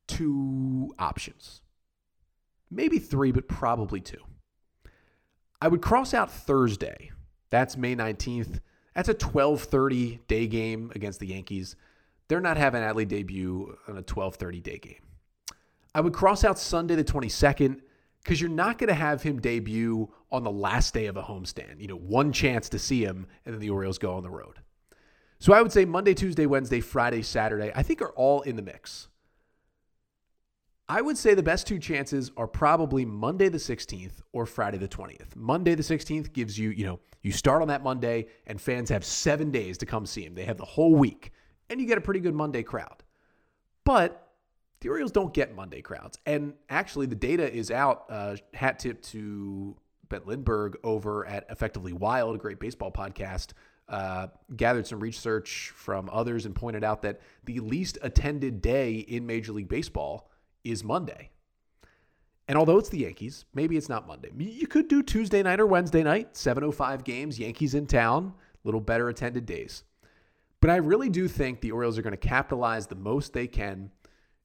two 0.07 0.95
options. 0.99 1.61
Maybe 2.71 2.99
three, 2.99 3.33
but 3.33 3.49
probably 3.49 4.01
two. 4.01 4.23
I 5.61 5.69
would 5.69 5.83
cross 5.83 6.13
out 6.15 6.31
Thursday. 6.31 7.11
That's 7.51 7.77
May 7.77 7.95
19th. 7.95 8.61
That's 8.95 9.09
a 9.09 9.15
12:30 9.15 10.21
day 10.27 10.47
game 10.47 10.93
against 10.95 11.21
the 11.21 11.27
Yankees. 11.27 11.77
They're 12.29 12.41
not 12.41 12.57
having 12.57 12.83
Adley 12.83 13.07
debut 13.07 13.77
on 13.89 13.99
a 13.99 14.03
12:30 14.03 14.63
day 14.63 14.79
game. 14.79 15.03
I 15.95 16.01
would 16.01 16.13
cross 16.13 16.45
out 16.45 16.59
Sunday 16.59 16.97
the 16.97 17.05
22nd 17.05 17.81
because 18.23 18.41
you're 18.41 18.51
not 18.51 18.79
going 18.79 18.89
to 18.89 18.95
have 18.95 19.23
him 19.23 19.41
debut 19.41 20.11
on 20.33 20.43
the 20.43 20.51
last 20.51 20.95
day 20.95 21.07
of 21.07 21.17
a 21.17 21.23
homestand. 21.23 21.81
You 21.81 21.89
know, 21.89 21.97
one 21.97 22.33
chance 22.33 22.69
to 22.71 22.79
see 22.79 23.05
him, 23.05 23.27
and 23.45 23.55
then 23.55 23.61
the 23.61 23.71
Orioles 23.71 23.99
go 23.99 24.15
on 24.15 24.23
the 24.23 24.31
road. 24.31 24.61
So 25.39 25.53
I 25.53 25.61
would 25.61 25.73
say 25.73 25.85
Monday, 25.85 26.15
Tuesday, 26.15 26.47
Wednesday, 26.47 26.81
Friday, 26.81 27.23
Saturday, 27.23 27.71
I 27.75 27.83
think 27.83 28.01
are 28.01 28.13
all 28.13 28.41
in 28.43 28.57
the 28.57 28.63
mix. 28.63 29.09
I 30.89 31.01
would 31.01 31.17
say 31.17 31.35
the 31.35 31.43
best 31.43 31.67
two 31.67 31.79
chances 31.79 32.31
are 32.37 32.47
probably 32.47 33.07
Monday 33.07 33.49
the 33.49 33.59
16th 33.59 34.21
or 34.33 34.45
Friday 34.45 34.77
the 34.77 34.89
20th. 34.89 35.35
Monday 35.35 35.75
the 35.75 35.83
16th 35.83 36.33
gives 36.35 36.59
you, 36.59 36.71
you 36.71 36.85
know, 36.85 37.01
you 37.23 37.33
start 37.33 37.63
on 37.63 37.69
that 37.69 37.83
Monday 37.83 38.27
and 38.47 38.61
fans 38.61 38.91
have 38.91 39.03
seven 39.03 39.51
days 39.51 39.79
to 39.79 39.87
come 39.87 40.05
see 40.05 40.25
him. 40.25 40.35
They 40.35 40.45
have 40.45 40.59
the 40.59 40.65
whole 40.67 40.95
week 40.95 41.33
and 41.71 41.81
you 41.81 41.87
get 41.87 41.97
a 41.97 42.03
pretty 42.03 42.21
good 42.21 42.35
Monday 42.35 42.63
crowd. 42.63 43.03
But 43.85 44.33
the 44.81 44.91
Orioles 44.91 45.13
don't 45.13 45.33
get 45.33 45.55
Monday 45.55 45.81
crowds. 45.81 46.19
And 46.27 46.53
actually, 46.69 47.07
the 47.07 47.15
data 47.15 47.51
is 47.51 47.71
out. 47.71 48.05
Uh, 48.11 48.37
hat 48.53 48.79
tip 48.79 49.01
to 49.03 49.75
Ben 50.11 50.21
Lindbergh 50.27 50.77
over 50.85 51.27
at 51.27 51.47
Effectively 51.49 51.95
Wild, 51.95 52.35
a 52.35 52.39
great 52.39 52.61
baseball 52.61 52.93
podcast. 52.93 53.53
Uh, 53.89 54.29
gathered 54.57 54.87
some 54.87 55.01
research 55.01 55.73
from 55.75 56.09
others 56.13 56.47
and 56.47 56.55
pointed 56.55 56.85
out 56.85 57.03
that 57.03 57.21
the 57.45 57.61
least 57.61 57.99
attended 58.03 58.63
day 58.63 58.95
in 58.95 59.27
Major 59.27 59.53
League 59.53 59.69
Baseball 59.69 60.31
is 60.65 60.83
Monday. 60.83 61.31
And 62.49 62.59
although 62.59 62.79
it's 62.79 62.91
the 62.91 62.99
Yankees, 62.99 63.47
maybe 63.55 63.77
it's 63.77 63.89
not 63.89 64.07
Monday. 64.07 64.31
You 64.37 64.67
could 64.67 64.89
do 64.89 65.03
Tuesday 65.03 65.43
night 65.43 65.61
or 65.61 65.67
Wednesday 65.67 66.03
night, 66.03 66.35
7:05 66.35 67.05
games, 67.05 67.39
Yankees 67.39 67.75
in 67.75 67.87
town, 67.87 68.35
little 68.65 68.81
better 68.81 69.09
attended 69.09 69.47
days. 69.47 69.85
But 70.61 70.71
I 70.71 70.77
really 70.77 71.09
do 71.09 71.29
think 71.29 71.61
the 71.61 71.73
Orioles 71.73 71.99
are 71.99 72.03
going 72.03 72.13
to 72.13 72.17
capitalize 72.17 72.87
the 72.87 72.95
most 72.95 73.33
they 73.33 73.47
can. 73.47 73.91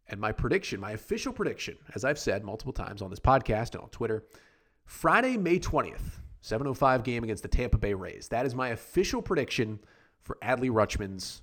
And 0.07 0.19
my 0.19 0.31
prediction, 0.31 0.79
my 0.79 0.91
official 0.91 1.31
prediction, 1.31 1.77
as 1.93 2.03
I've 2.03 2.19
said 2.19 2.43
multiple 2.43 2.73
times 2.73 3.01
on 3.01 3.09
this 3.09 3.19
podcast 3.19 3.73
and 3.73 3.83
on 3.83 3.89
Twitter, 3.89 4.25
Friday, 4.85 5.37
May 5.37 5.59
20th, 5.59 6.19
7:05 6.41 7.03
game 7.03 7.23
against 7.23 7.43
the 7.43 7.49
Tampa 7.49 7.77
Bay 7.77 7.93
Rays. 7.93 8.27
That 8.29 8.45
is 8.45 8.55
my 8.55 8.69
official 8.69 9.21
prediction 9.21 9.79
for 10.21 10.37
Adley 10.41 10.71
Rutschman's 10.71 11.41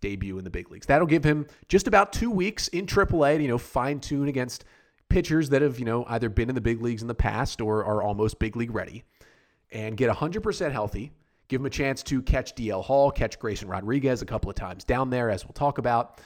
debut 0.00 0.38
in 0.38 0.44
the 0.44 0.50
big 0.50 0.70
leagues. 0.70 0.86
That'll 0.86 1.06
give 1.06 1.24
him 1.24 1.46
just 1.68 1.86
about 1.86 2.12
two 2.12 2.30
weeks 2.30 2.68
in 2.68 2.86
AAA 2.86 3.36
to, 3.36 3.42
you 3.42 3.48
know, 3.48 3.58
fine 3.58 4.00
tune 4.00 4.28
against 4.28 4.64
pitchers 5.08 5.50
that 5.50 5.62
have, 5.62 5.78
you 5.78 5.84
know, 5.84 6.04
either 6.08 6.28
been 6.28 6.48
in 6.48 6.54
the 6.54 6.60
big 6.60 6.80
leagues 6.80 7.02
in 7.02 7.08
the 7.08 7.14
past 7.14 7.60
or 7.60 7.84
are 7.84 8.02
almost 8.02 8.38
big 8.38 8.56
league 8.56 8.74
ready 8.74 9.04
and 9.72 9.96
get 9.96 10.10
100% 10.10 10.72
healthy. 10.72 11.12
Give 11.48 11.60
him 11.60 11.66
a 11.66 11.70
chance 11.70 12.02
to 12.04 12.22
catch 12.22 12.54
DL 12.54 12.82
Hall, 12.82 13.10
catch 13.10 13.38
Grayson 13.38 13.68
Rodriguez 13.68 14.22
a 14.22 14.26
couple 14.26 14.48
of 14.48 14.56
times 14.56 14.84
down 14.84 15.10
there, 15.10 15.30
as 15.30 15.44
we'll 15.44 15.52
talk 15.52 15.78
about. 15.78 16.20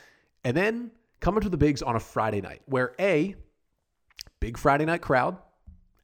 And 0.44 0.54
then 0.54 0.90
come 1.20 1.36
into 1.36 1.48
the 1.48 1.56
bigs 1.56 1.80
on 1.80 1.96
a 1.96 2.00
Friday 2.00 2.42
night 2.42 2.60
where 2.66 2.94
A, 3.00 3.34
big 4.40 4.58
Friday 4.58 4.84
night 4.84 5.00
crowd, 5.00 5.38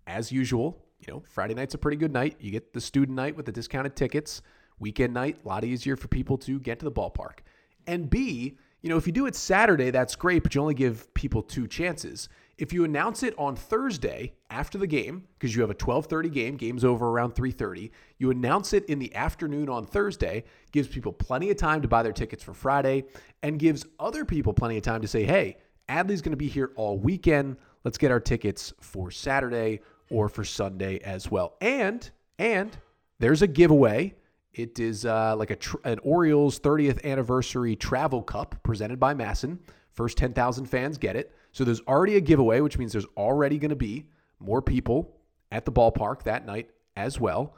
as 0.07 0.33
usual. 0.33 0.83
You 1.01 1.13
know, 1.13 1.23
Friday 1.27 1.55
night's 1.55 1.75
a 1.75 1.79
pretty 1.79 1.99
good 1.99 2.13
night. 2.13 2.37
You 2.41 2.51
get 2.51 2.73
the 2.73 2.81
student 2.81 3.17
night 3.17 3.37
with 3.37 3.47
the 3.47 3.53
discounted 3.53 3.97
tickets. 3.97 4.43
Weekend 4.79 5.13
night, 5.13 5.39
a 5.45 5.49
lot 5.49 5.65
easier 5.65 5.97
for 5.97 6.09
people 6.09 6.39
to 6.39 6.59
get 6.59 6.79
to 6.79 6.85
the 6.85 6.93
ballpark. 6.93 7.41
And 7.91 8.09
B, 8.09 8.57
you 8.83 8.89
know, 8.89 8.97
if 8.97 9.09
you 9.09 9.13
do 9.13 9.27
it 9.27 9.35
Saturday, 9.35 9.91
that's 9.91 10.15
great, 10.15 10.45
but 10.45 10.55
you 10.55 10.61
only 10.61 10.75
give 10.75 11.13
people 11.13 11.43
two 11.43 11.67
chances. 11.67 12.29
If 12.57 12.73
you 12.73 12.85
announce 12.85 13.25
it 13.25 13.35
on 13.37 13.57
Thursday 13.57 14.35
after 14.49 14.79
the 14.79 14.87
game, 14.87 15.27
because 15.37 15.57
you 15.57 15.61
have 15.63 15.71
a 15.71 15.75
12:30 15.75 16.31
game, 16.31 16.57
game's 16.57 16.85
over 16.85 17.09
around 17.09 17.35
3:30, 17.35 17.91
you 18.17 18.31
announce 18.31 18.73
it 18.73 18.85
in 18.85 19.01
the 19.01 19.13
afternoon 19.13 19.69
on 19.69 19.87
Thursday, 19.87 20.45
gives 20.71 20.87
people 20.87 21.13
plenty 21.13 21.51
of 21.51 21.57
time 21.57 21.83
to 21.83 21.89
buy 21.89 22.05
their 22.05 22.13
tickets 22.13 22.45
for 22.45 22.55
Friday, 22.55 23.07
and 23.43 23.59
gives 23.59 23.85
other 23.99 24.25
people 24.25 24.53
plenty 24.53 24.77
of 24.77 24.85
time 24.85 25.03
to 25.03 25.09
say, 25.09 25.25
"Hey, 25.25 25.57
Adley's 25.89 26.23
going 26.23 26.31
to 26.31 26.37
be 26.37 26.47
here 26.47 26.71
all 26.77 26.97
weekend. 26.97 27.57
Let's 27.83 27.99
get 27.99 28.13
our 28.13 28.21
tickets 28.21 28.73
for 28.81 29.11
Saturday 29.11 29.81
or 30.11 30.29
for 30.29 30.45
Sunday 30.45 30.99
as 30.99 31.29
well." 31.29 31.57
And 31.61 32.09
and 32.39 32.79
there's 33.19 33.43
a 33.43 33.49
giveaway 33.49 34.15
it 34.53 34.79
is 34.79 35.05
uh, 35.07 35.37
like 35.37 35.51
a 35.51 35.57
tr- 35.57 35.77
an 35.85 35.99
Orioles 36.03 36.59
30th 36.59 37.05
anniversary 37.05 37.77
travel 37.77 38.23
cup 38.23 38.57
presented 38.63 38.99
by 38.99 39.15
Masson. 39.15 39.59
First 39.93 40.19
10,000 40.19 40.67
fans 40.67 40.99
get 40.99 41.17
it. 41.17 41.35
So 41.53 41.65
there's 41.65 41.81
already 41.83 42.17
a 42.17 42.21
giveaway, 42.21 42.61
which 42.61 42.79
means 42.79 42.93
there's 42.93 43.07
already 43.17 43.59
going 43.59 43.71
to 43.71 43.77
be 43.77 44.07
more 44.39 44.63
people 44.63 45.17
at 45.53 45.65
the 45.65 45.73
ballpark 45.73 46.23
that 46.25 46.47
night 46.47 46.71
as 46.97 47.21
well. 47.21 47.55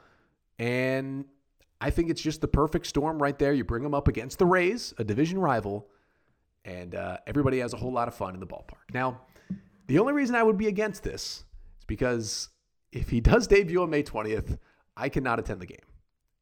And 0.59 1.25
I 1.81 1.89
think 1.89 2.09
it's 2.09 2.21
just 2.21 2.41
the 2.41 2.47
perfect 2.47 2.87
storm 2.87 3.21
right 3.21 3.37
there. 3.37 3.53
You 3.53 3.63
bring 3.63 3.83
them 3.83 3.93
up 3.93 4.07
against 4.07 4.39
the 4.39 4.45
Rays, 4.45 4.93
a 4.97 5.03
division 5.03 5.39
rival, 5.39 5.87
and 6.65 6.95
uh, 6.95 7.17
everybody 7.27 7.59
has 7.59 7.73
a 7.73 7.77
whole 7.77 7.91
lot 7.91 8.07
of 8.07 8.15
fun 8.15 8.33
in 8.33 8.39
the 8.39 8.47
ballpark. 8.47 8.93
Now, 8.93 9.21
the 9.87 9.99
only 9.99 10.13
reason 10.13 10.35
I 10.35 10.43
would 10.43 10.57
be 10.57 10.67
against 10.67 11.03
this 11.03 11.43
is 11.79 11.85
because 11.87 12.49
if 12.91 13.09
he 13.09 13.19
does 13.19 13.47
debut 13.47 13.81
on 13.81 13.89
May 13.89 14.03
20th, 14.03 14.57
I 14.95 15.09
cannot 15.09 15.39
attend 15.39 15.59
the 15.59 15.65
game. 15.65 15.79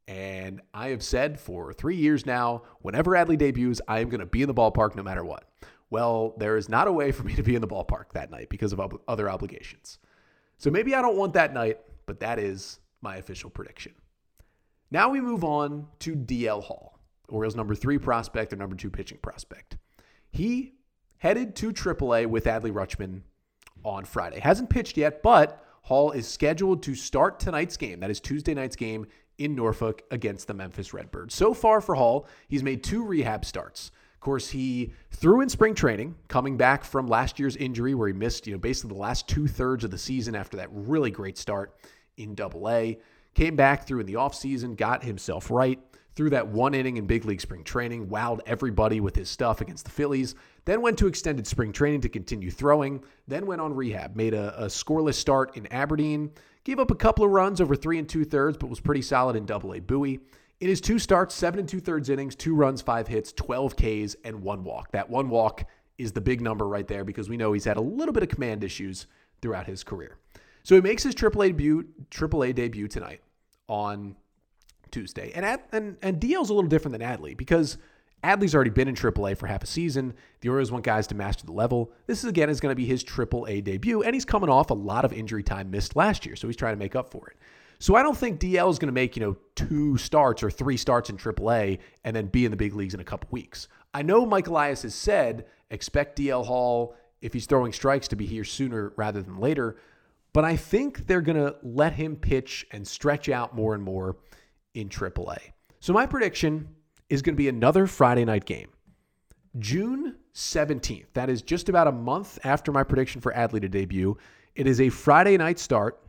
And 0.08 0.62
I 0.74 0.90
have 0.90 1.04
said 1.04 1.40
for 1.40 1.74
three 1.74 1.96
years 1.96 2.26
now, 2.26 2.64
whenever 2.82 3.12
Adley 3.12 3.38
debuts, 3.38 3.82
I 3.88 4.00
am 4.00 4.10
going 4.10 4.20
to 4.20 4.26
be 4.26 4.42
in 4.42 4.48
the 4.48 4.54
ballpark 4.54 4.96
no 4.96 5.04
matter 5.04 5.24
what. 5.24 5.50
Well, 5.90 6.34
there 6.38 6.58
is 6.58 6.70
not 6.70 6.88
a 6.88 6.92
way 6.92 7.12
for 7.12 7.24
me 7.24 7.36
to 7.36 7.44
be 7.44 7.56
in 7.56 7.62
the 7.62 7.68
ballpark 7.68 8.12
that 8.14 8.32
night 8.32 8.50
because 8.50 8.74
of 8.74 8.80
ob- 8.80 9.02
other 9.08 9.30
obligations. 9.30 10.00
So 10.58 10.70
maybe 10.70 10.96
I 10.96 11.02
don't 11.02 11.18
want 11.18 11.34
that 11.34 11.54
night, 11.54 11.80
but 12.06 12.20
that 12.22 12.40
is 12.40 12.80
my 13.02 13.18
official 13.18 13.50
prediction. 13.50 13.94
Now 14.90 15.10
we 15.10 15.22
move 15.22 15.44
on 15.44 15.88
to 16.00 16.16
DL 16.16 16.64
Hall, 16.64 17.00
Orioles 17.30 17.56
number 17.56 17.76
three 17.76 17.98
prospect 17.98 18.54
or 18.54 18.58
number 18.58 18.76
two 18.76 18.90
pitching 18.90 19.20
prospect. 19.22 19.78
He 20.30 20.74
headed 21.18 21.56
to 21.58 21.72
AAA 21.72 22.28
with 22.28 22.46
Adley 22.46 22.72
Rutschman 22.72 23.22
on 23.84 24.06
Friday. 24.06 24.40
Hasn't 24.40 24.70
pitched 24.70 24.98
yet, 24.98 25.24
but 25.24 25.66
Hall 25.84 26.12
is 26.12 26.28
scheduled 26.28 26.84
to 26.84 26.96
start 26.96 27.40
tonight's 27.40 27.78
game. 27.78 28.00
That 28.00 28.12
is 28.12 28.20
Tuesday 28.20 28.54
night's 28.54 28.76
game 28.76 29.08
in 29.44 29.56
Norfolk 29.56 30.04
against 30.12 30.48
the 30.48 30.54
Memphis 30.54 30.94
Redbirds. 30.94 31.34
So 31.34 31.54
far 31.54 31.82
for 31.82 31.96
Hall, 31.96 32.28
he's 32.48 32.64
made 32.64 32.84
two 32.84 33.04
rehab 33.04 33.46
starts. 33.46 33.92
Of 34.14 34.20
course, 34.20 34.50
he 34.50 34.94
threw 35.10 35.42
in 35.42 35.50
spring 35.50 35.74
training, 35.74 36.16
coming 36.28 36.56
back 36.56 36.84
from 36.84 37.08
last 37.08 37.40
year's 37.40 37.56
injury 37.56 37.96
where 37.96 38.08
he 38.08 38.14
missed, 38.14 38.46
you 38.46 38.54
know, 38.54 38.60
basically 38.60 38.94
the 38.94 39.02
last 39.02 39.28
two 39.28 39.48
thirds 39.48 39.84
of 39.84 39.90
the 39.90 39.98
season 39.98 40.36
after 40.36 40.58
that 40.58 40.70
really 40.72 41.10
great 41.10 41.38
start 41.40 41.76
in 42.18 42.36
Double 42.36 42.70
A. 42.70 43.00
Came 43.34 43.56
back 43.56 43.88
through 43.88 44.02
in 44.02 44.06
the 44.06 44.14
offseason, 44.14 44.78
got 44.78 45.04
himself 45.04 45.50
right, 45.50 45.80
threw 46.16 46.30
that 46.30 46.48
one 46.48 46.76
inning 46.76 46.98
in 46.98 47.08
big 47.08 47.26
league 47.26 47.42
spring 47.42 47.64
training, 47.64 48.08
wowed 48.08 48.42
everybody 48.46 49.00
with 49.00 49.16
his 49.16 49.30
stuff 49.30 49.60
against 49.62 49.86
the 49.86 49.92
Phillies, 49.92 50.36
then 50.66 50.82
went 50.82 51.00
to 51.00 51.08
extended 51.08 51.48
spring 51.48 51.72
training 51.72 52.02
to 52.02 52.10
continue 52.10 52.52
throwing, 52.52 53.04
then 53.28 53.48
went 53.48 53.62
on 53.62 53.74
rehab, 53.74 54.16
made 54.16 54.34
a, 54.34 54.66
a 54.66 54.68
scoreless 54.68 55.16
start 55.16 55.58
in 55.58 55.66
Aberdeen, 55.68 56.30
gave 56.64 56.80
up 56.80 56.92
a 56.92 56.96
couple 56.96 57.26
of 57.26 57.32
runs 57.32 57.60
over 57.62 57.76
three 57.76 57.98
and 57.98 58.08
two 58.08 58.26
thirds, 58.26 58.58
but 58.58 58.70
was 58.70 58.80
pretty 58.80 59.02
solid 59.02 59.36
in 59.36 59.46
double 59.46 59.74
A 59.74 59.80
Bowie. 59.80 60.20
In 60.60 60.70
his 60.70 60.80
two 60.80 61.00
starts, 61.00 61.34
seven 61.34 61.60
and 61.60 61.68
two 61.68 61.80
thirds 61.80 62.10
innings, 62.10 62.36
two 62.36 62.54
runs, 62.54 62.82
five 62.82 63.08
hits, 63.08 63.32
12 63.34 63.76
Ks, 63.76 64.16
and 64.24 64.44
one 64.44 64.64
walk. 64.64 64.92
That 64.92 65.10
one 65.10 65.30
walk 65.30 65.66
is 65.98 66.12
the 66.12 66.22
big 66.22 66.42
number 66.42 66.68
right 66.68 66.88
there 66.88 67.04
because 67.04 67.30
we 67.30 67.38
know 67.38 67.54
he's 67.54 67.66
had 67.66 67.78
a 67.78 67.82
little 67.82 68.14
bit 68.14 68.24
of 68.24 68.30
command 68.30 68.64
issues 68.64 69.08
throughout 69.42 69.66
his 69.66 69.84
career. 69.84 70.18
So 70.64 70.76
he 70.76 70.82
makes 70.82 71.04
his 71.04 71.16
AAA 71.16 71.48
debut, 71.48 71.88
AAA 72.12 72.54
debut 72.54 72.88
tonight 72.88 73.22
on 73.68 74.16
Tuesday. 74.92 75.32
And, 75.34 75.46
Ad, 75.46 75.62
and, 75.72 75.98
and 76.02 76.20
DL's 76.20 76.50
a 76.50 76.54
little 76.54 76.70
different 76.70 76.98
than 76.98 77.02
Adley 77.02 77.36
because 77.36 77.78
Adley's 78.24 78.54
already 78.54 78.70
been 78.70 78.88
in 78.88 78.96
AAA 78.96 79.38
for 79.38 79.48
half 79.48 79.64
a 79.64 79.68
season. 79.68 80.14
The 80.42 80.50
Orioles 80.50 80.72
want 80.72 80.84
guys 80.84 81.08
to 81.08 81.16
master 81.16 81.46
the 81.46 81.52
level. 81.52 81.92
This 82.08 82.24
is 82.24 82.30
again 82.30 82.50
is 82.50 82.60
going 82.60 82.72
to 82.72 82.76
be 82.76 82.86
his 82.86 83.04
AAA 83.04 83.64
debut, 83.64 84.04
and 84.04 84.14
he's 84.14 84.26
coming 84.26 84.50
off 84.50 84.70
a 84.70 84.76
lot 84.76 85.06
of 85.06 85.14
injury 85.14 85.44
time 85.44 85.72
missed 85.72 85.96
last 85.96 86.26
year, 86.26 86.36
so 86.36 86.48
he's 86.48 86.56
trying 86.56 86.74
to 86.74 86.80
make 86.80 86.96
up 86.96 87.10
for 87.10 87.28
it. 87.30 87.38
So 87.80 87.96
I 87.96 88.04
don't 88.04 88.18
think 88.18 88.40
DL 88.40 88.70
is 88.70 88.78
going 88.78 88.90
to 88.90 88.94
make 88.94 89.16
you 89.16 89.22
know 89.22 89.38
two 89.56 89.98
starts 89.98 90.44
or 90.44 90.52
three 90.52 90.78
starts 90.78 91.10
in 91.10 91.18
AAA 91.18 91.80
and 92.04 92.16
then 92.16 92.28
be 92.28 92.46
in 92.46 92.52
the 92.52 92.58
big 92.58 92.76
leagues 92.76 92.94
in 92.94 93.00
a 93.00 93.04
couple 93.04 93.28
weeks. 93.32 93.68
I 93.94 94.04
know 94.04 94.26
Mike 94.26 94.48
Elias 94.48 94.84
has 94.84 94.94
said 94.94 95.46
expect 95.72 96.20
DL 96.20 96.46
Hall 96.46 96.96
if 97.22 97.34
he's 97.34 97.48
throwing 97.48 97.74
strikes 97.74 98.08
to 98.10 98.16
be 98.16 98.26
here 98.28 98.44
sooner 98.44 98.94
rather 98.98 99.22
than 99.22 99.40
later, 99.40 99.78
but 100.32 100.46
I 100.46 100.56
think 100.56 101.08
they're 101.08 101.22
going 101.22 101.38
to 101.38 101.56
let 101.64 101.94
him 101.94 102.16
pitch 102.16 102.68
and 102.72 102.88
stretch 102.88 103.30
out 103.30 103.56
more 103.56 103.74
and 103.74 103.84
more 103.84 104.18
in 104.76 104.88
AAA. 104.88 105.40
So 105.80 105.92
my 105.92 106.06
prediction 106.06 106.68
is 107.12 107.22
going 107.22 107.36
to 107.36 107.38
be 107.38 107.50
another 107.50 107.88
Friday 107.88 108.24
night 108.24 108.46
game. 108.46 108.70
June 109.60 110.16
17th. 110.34 111.08
That 111.14 111.30
is 111.30 111.42
just 111.42 111.68
about 111.68 111.88
a 111.88 111.92
month 111.92 112.40
after 112.46 112.72
my 112.72 112.84
prediction 112.84 113.20
for 113.20 113.34
Adley 113.34 113.60
to 113.60 113.68
debut. 113.68 114.18
It 114.56 114.66
is 114.66 114.80
a 114.80 114.88
Friday 114.88 115.38
night 115.38 115.60
start. 115.60 116.02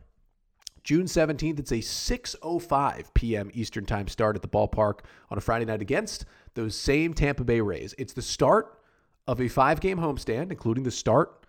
June 0.85 1.05
17th, 1.05 1.59
it's 1.59 1.71
a 1.73 1.77
6:05 1.77 3.13
p.m. 3.13 3.51
Eastern 3.53 3.85
Time 3.85 4.07
start 4.07 4.37
at 4.37 4.41
the 4.41 4.47
ballpark 4.47 4.99
on 5.29 5.37
a 5.37 5.41
Friday 5.41 5.65
night 5.65 5.81
against 5.81 6.25
those 6.53 6.73
same 6.73 7.13
Tampa 7.13 7.43
Bay 7.43 7.59
Rays. 7.59 7.93
It's 7.97 8.13
the 8.13 8.21
start 8.21 8.79
of 9.27 9.41
a 9.41 9.49
five-game 9.49 9.97
homestand, 9.97 10.51
including 10.51 10.85
the 10.85 10.91
start 10.91 11.45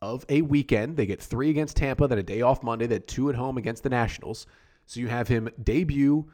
of 0.00 0.24
a 0.30 0.40
weekend. 0.40 0.96
They 0.96 1.06
get 1.06 1.20
3 1.20 1.50
against 1.50 1.76
Tampa, 1.76 2.08
then 2.08 2.18
a 2.18 2.22
day 2.22 2.40
off 2.40 2.62
Monday, 2.62 2.86
then 2.86 3.02
2 3.06 3.28
at 3.28 3.34
home 3.34 3.58
against 3.58 3.82
the 3.82 3.88
Nationals. 3.90 4.46
So 4.86 5.00
you 5.00 5.08
have 5.08 5.28
him 5.28 5.50
debut 5.62 6.30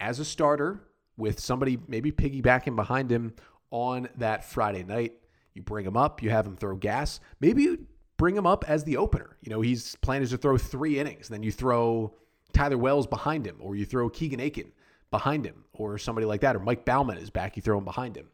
as 0.00 0.18
a 0.18 0.24
starter 0.24 0.80
with 1.16 1.40
somebody 1.40 1.78
maybe 1.88 2.12
piggybacking 2.12 2.76
behind 2.76 3.10
him 3.10 3.34
on 3.70 4.08
that 4.16 4.44
Friday 4.44 4.82
night. 4.82 5.14
You 5.54 5.62
bring 5.62 5.84
him 5.84 5.96
up, 5.96 6.22
you 6.22 6.30
have 6.30 6.46
him 6.46 6.56
throw 6.56 6.76
gas. 6.76 7.20
Maybe 7.40 7.62
you 7.62 7.86
bring 8.16 8.36
him 8.36 8.46
up 8.46 8.64
as 8.68 8.84
the 8.84 8.96
opener. 8.96 9.36
You 9.42 9.50
know, 9.50 9.60
he's 9.60 9.96
planning 9.96 10.28
to 10.28 10.36
throw 10.36 10.56
three 10.58 10.98
innings. 10.98 11.28
Then 11.28 11.42
you 11.42 11.50
throw 11.52 12.14
Tyler 12.52 12.78
Wells 12.78 13.06
behind 13.06 13.46
him, 13.46 13.56
or 13.60 13.76
you 13.76 13.84
throw 13.84 14.08
Keegan 14.08 14.40
Akin 14.40 14.72
behind 15.10 15.44
him, 15.44 15.64
or 15.72 15.98
somebody 15.98 16.26
like 16.26 16.40
that, 16.42 16.54
or 16.54 16.60
Mike 16.60 16.84
Baumann 16.84 17.18
is 17.18 17.30
back, 17.30 17.56
you 17.56 17.62
throw 17.62 17.78
him 17.78 17.84
behind 17.84 18.16
him. 18.16 18.28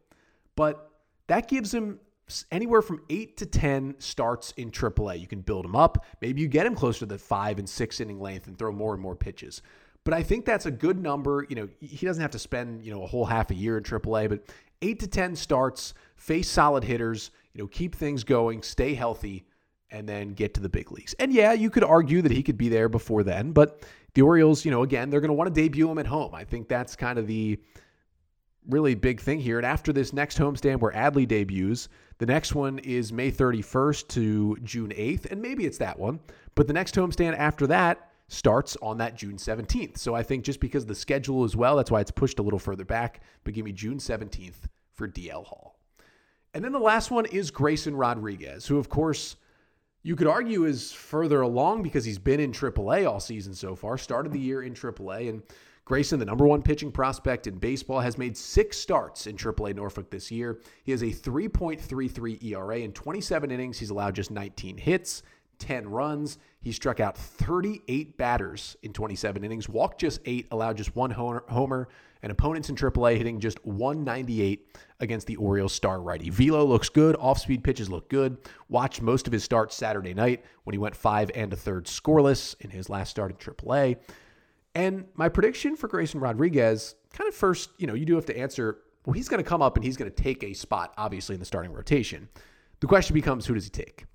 But 0.55 0.91
that 1.27 1.47
gives 1.47 1.73
him 1.73 1.99
anywhere 2.51 2.81
from 2.81 3.01
eight 3.09 3.37
to 3.37 3.45
10 3.45 3.95
starts 3.99 4.51
in 4.57 4.71
AAA. 4.71 5.19
You 5.19 5.27
can 5.27 5.41
build 5.41 5.65
him 5.65 5.75
up. 5.75 6.05
Maybe 6.21 6.41
you 6.41 6.47
get 6.47 6.65
him 6.65 6.75
closer 6.75 6.99
to 6.99 7.05
the 7.05 7.17
five 7.17 7.57
and 7.59 7.69
six 7.69 7.99
inning 7.99 8.19
length 8.19 8.47
and 8.47 8.57
throw 8.57 8.71
more 8.71 8.93
and 8.93 9.01
more 9.01 9.15
pitches. 9.15 9.61
But 10.07 10.13
I 10.13 10.23
think 10.23 10.45
that's 10.45 10.65
a 10.65 10.71
good 10.71 11.03
number. 11.03 11.45
You 11.49 11.57
know, 11.57 11.67
he 11.81 12.05
doesn't 12.05 12.21
have 12.21 12.31
to 12.31 12.39
spend, 12.39 12.81
you 12.81 12.93
know, 12.93 13.03
a 13.03 13.05
whole 13.05 13.25
half 13.25 13.51
a 13.51 13.53
year 13.53 13.77
in 13.77 13.83
AAA, 13.83 14.29
but 14.29 14.39
eight 14.81 15.01
to 15.01 15.07
10 15.07 15.35
starts, 15.35 15.93
face 16.15 16.49
solid 16.49 16.85
hitters, 16.85 17.31
you 17.51 17.61
know, 17.61 17.67
keep 17.67 17.93
things 17.93 18.23
going, 18.23 18.63
stay 18.63 18.93
healthy, 18.93 19.45
and 19.91 20.07
then 20.07 20.29
get 20.29 20.53
to 20.53 20.61
the 20.61 20.69
big 20.69 20.93
leagues. 20.93 21.13
And 21.19 21.33
yeah, 21.33 21.51
you 21.51 21.69
could 21.69 21.83
argue 21.83 22.21
that 22.21 22.31
he 22.31 22.41
could 22.41 22.57
be 22.57 22.69
there 22.69 22.87
before 22.87 23.23
then, 23.23 23.51
but 23.51 23.85
the 24.13 24.21
Orioles, 24.21 24.63
you 24.63 24.71
know, 24.71 24.83
again, 24.83 25.09
they're 25.09 25.19
going 25.19 25.27
to 25.27 25.33
want 25.33 25.53
to 25.53 25.61
debut 25.61 25.91
him 25.91 25.97
at 25.97 26.07
home. 26.07 26.33
I 26.33 26.45
think 26.45 26.69
that's 26.69 26.95
kind 26.95 27.19
of 27.19 27.27
the 27.27 27.59
really 28.69 28.95
big 28.95 29.19
thing 29.19 29.41
here. 29.41 29.57
And 29.57 29.65
after 29.65 29.91
this 29.91 30.13
next 30.13 30.37
homestand 30.37 30.79
where 30.79 30.93
Adley 30.93 31.27
debuts, 31.27 31.89
the 32.19 32.25
next 32.25 32.55
one 32.55 32.79
is 32.79 33.11
May 33.11 33.29
31st 33.29 34.07
to 34.07 34.57
June 34.63 34.91
8th, 34.91 35.29
and 35.29 35.41
maybe 35.41 35.65
it's 35.65 35.79
that 35.79 35.99
one. 35.99 36.21
But 36.55 36.67
the 36.67 36.73
next 36.73 36.95
homestand 36.95 37.37
after 37.37 37.67
that 37.67 38.06
starts 38.27 38.75
on 38.81 38.97
that 38.97 39.15
June 39.15 39.37
17th. 39.37 39.97
So 39.97 40.13
I 40.13 40.23
think 40.23 40.43
just 40.43 40.59
because 40.59 40.85
the 40.85 40.95
schedule 40.95 41.43
as 41.43 41.55
well, 41.55 41.75
that's 41.75 41.91
why 41.91 42.01
it's 42.01 42.11
pushed 42.11 42.39
a 42.39 42.43
little 42.43 42.59
further 42.59 42.85
back. 42.85 43.21
But 43.43 43.53
give 43.53 43.65
me 43.65 43.71
June 43.71 43.97
17th 43.97 44.67
for 44.93 45.07
DL 45.07 45.45
Hall. 45.45 45.79
And 46.53 46.63
then 46.63 46.71
the 46.71 46.79
last 46.79 47.11
one 47.11 47.25
is 47.25 47.51
Grayson 47.51 47.95
Rodriguez, 47.95 48.65
who, 48.65 48.77
of 48.77 48.89
course, 48.89 49.35
you 50.03 50.15
could 50.15 50.27
argue 50.27 50.65
is 50.65 50.91
further 50.91 51.41
along 51.41 51.83
because 51.83 52.05
he's 52.05 52.19
been 52.19 52.39
in 52.39 52.51
AAA 52.51 53.09
all 53.09 53.19
season 53.19 53.53
so 53.53 53.75
far, 53.75 53.97
started 53.97 54.31
the 54.31 54.39
year 54.39 54.63
in 54.63 54.73
AAA. 54.73 55.29
And 55.29 55.43
Grayson, 55.85 56.19
the 56.19 56.25
number 56.25 56.45
one 56.45 56.61
pitching 56.61 56.91
prospect 56.91 57.47
in 57.47 57.57
baseball, 57.57 57.99
has 57.99 58.17
made 58.17 58.35
six 58.35 58.77
starts 58.77 59.27
in 59.27 59.37
AAA 59.37 59.75
Norfolk 59.75 60.09
this 60.09 60.31
year. 60.31 60.59
He 60.83 60.91
has 60.91 61.01
a 61.01 61.07
3.33 61.07 62.43
ERA 62.43 62.79
in 62.79 62.91
27 62.91 63.51
innings. 63.51 63.79
He's 63.79 63.89
allowed 63.89 64.15
just 64.15 64.31
19 64.31 64.77
hits, 64.77 65.23
10 65.59 65.87
runs. 65.89 66.37
He 66.61 66.71
struck 66.71 66.99
out 66.99 67.17
38 67.17 68.17
batters 68.17 68.75
in 68.83 68.93
27 68.93 69.43
innings, 69.43 69.69
walked 69.69 70.01
just 70.01 70.19
eight, 70.25 70.47
allowed 70.51 70.77
just 70.77 70.95
one 70.95 71.11
homer, 71.11 71.87
and 72.23 72.31
opponents 72.31 72.69
in 72.69 72.75
AAA 72.75 73.17
hitting 73.17 73.39
just 73.39 73.63
198 73.65 74.67
against 74.99 75.27
the 75.27 75.35
Orioles 75.35 75.73
star 75.73 76.01
righty. 76.01 76.29
Velo 76.29 76.65
looks 76.65 76.89
good. 76.89 77.15
Off 77.17 77.39
speed 77.39 77.63
pitches 77.63 77.89
look 77.89 78.09
good. 78.09 78.37
Watched 78.69 79.01
most 79.01 79.27
of 79.27 79.33
his 79.33 79.43
starts 79.43 79.75
Saturday 79.75 80.13
night 80.13 80.43
when 80.63 80.73
he 80.73 80.79
went 80.79 80.95
five 80.95 81.29
and 81.35 81.53
a 81.53 81.55
third 81.55 81.85
scoreless 81.85 82.55
in 82.61 82.69
his 82.69 82.89
last 82.89 83.11
start 83.11 83.31
in 83.31 83.37
AAA. 83.37 83.97
And 84.75 85.05
my 85.15 85.29
prediction 85.29 85.75
for 85.75 85.87
Grayson 85.87 86.19
Rodriguez, 86.19 86.95
kind 87.13 87.27
of 87.27 87.35
first, 87.35 87.69
you 87.77 87.87
know, 87.87 87.93
you 87.93 88.05
do 88.05 88.15
have 88.15 88.25
to 88.25 88.37
answer, 88.37 88.79
well, 89.05 89.13
he's 89.13 89.29
going 89.29 89.43
to 89.43 89.47
come 89.47 89.61
up 89.61 89.75
and 89.75 89.83
he's 89.83 89.97
going 89.97 90.11
to 90.11 90.23
take 90.23 90.43
a 90.43 90.53
spot, 90.53 90.93
obviously, 90.97 91.33
in 91.33 91.39
the 91.39 91.45
starting 91.45 91.71
rotation. 91.71 92.29
The 92.79 92.87
question 92.87 93.13
becomes, 93.13 93.45
who 93.45 93.53
does 93.53 93.63
he 93.63 93.69
take? 93.69 94.05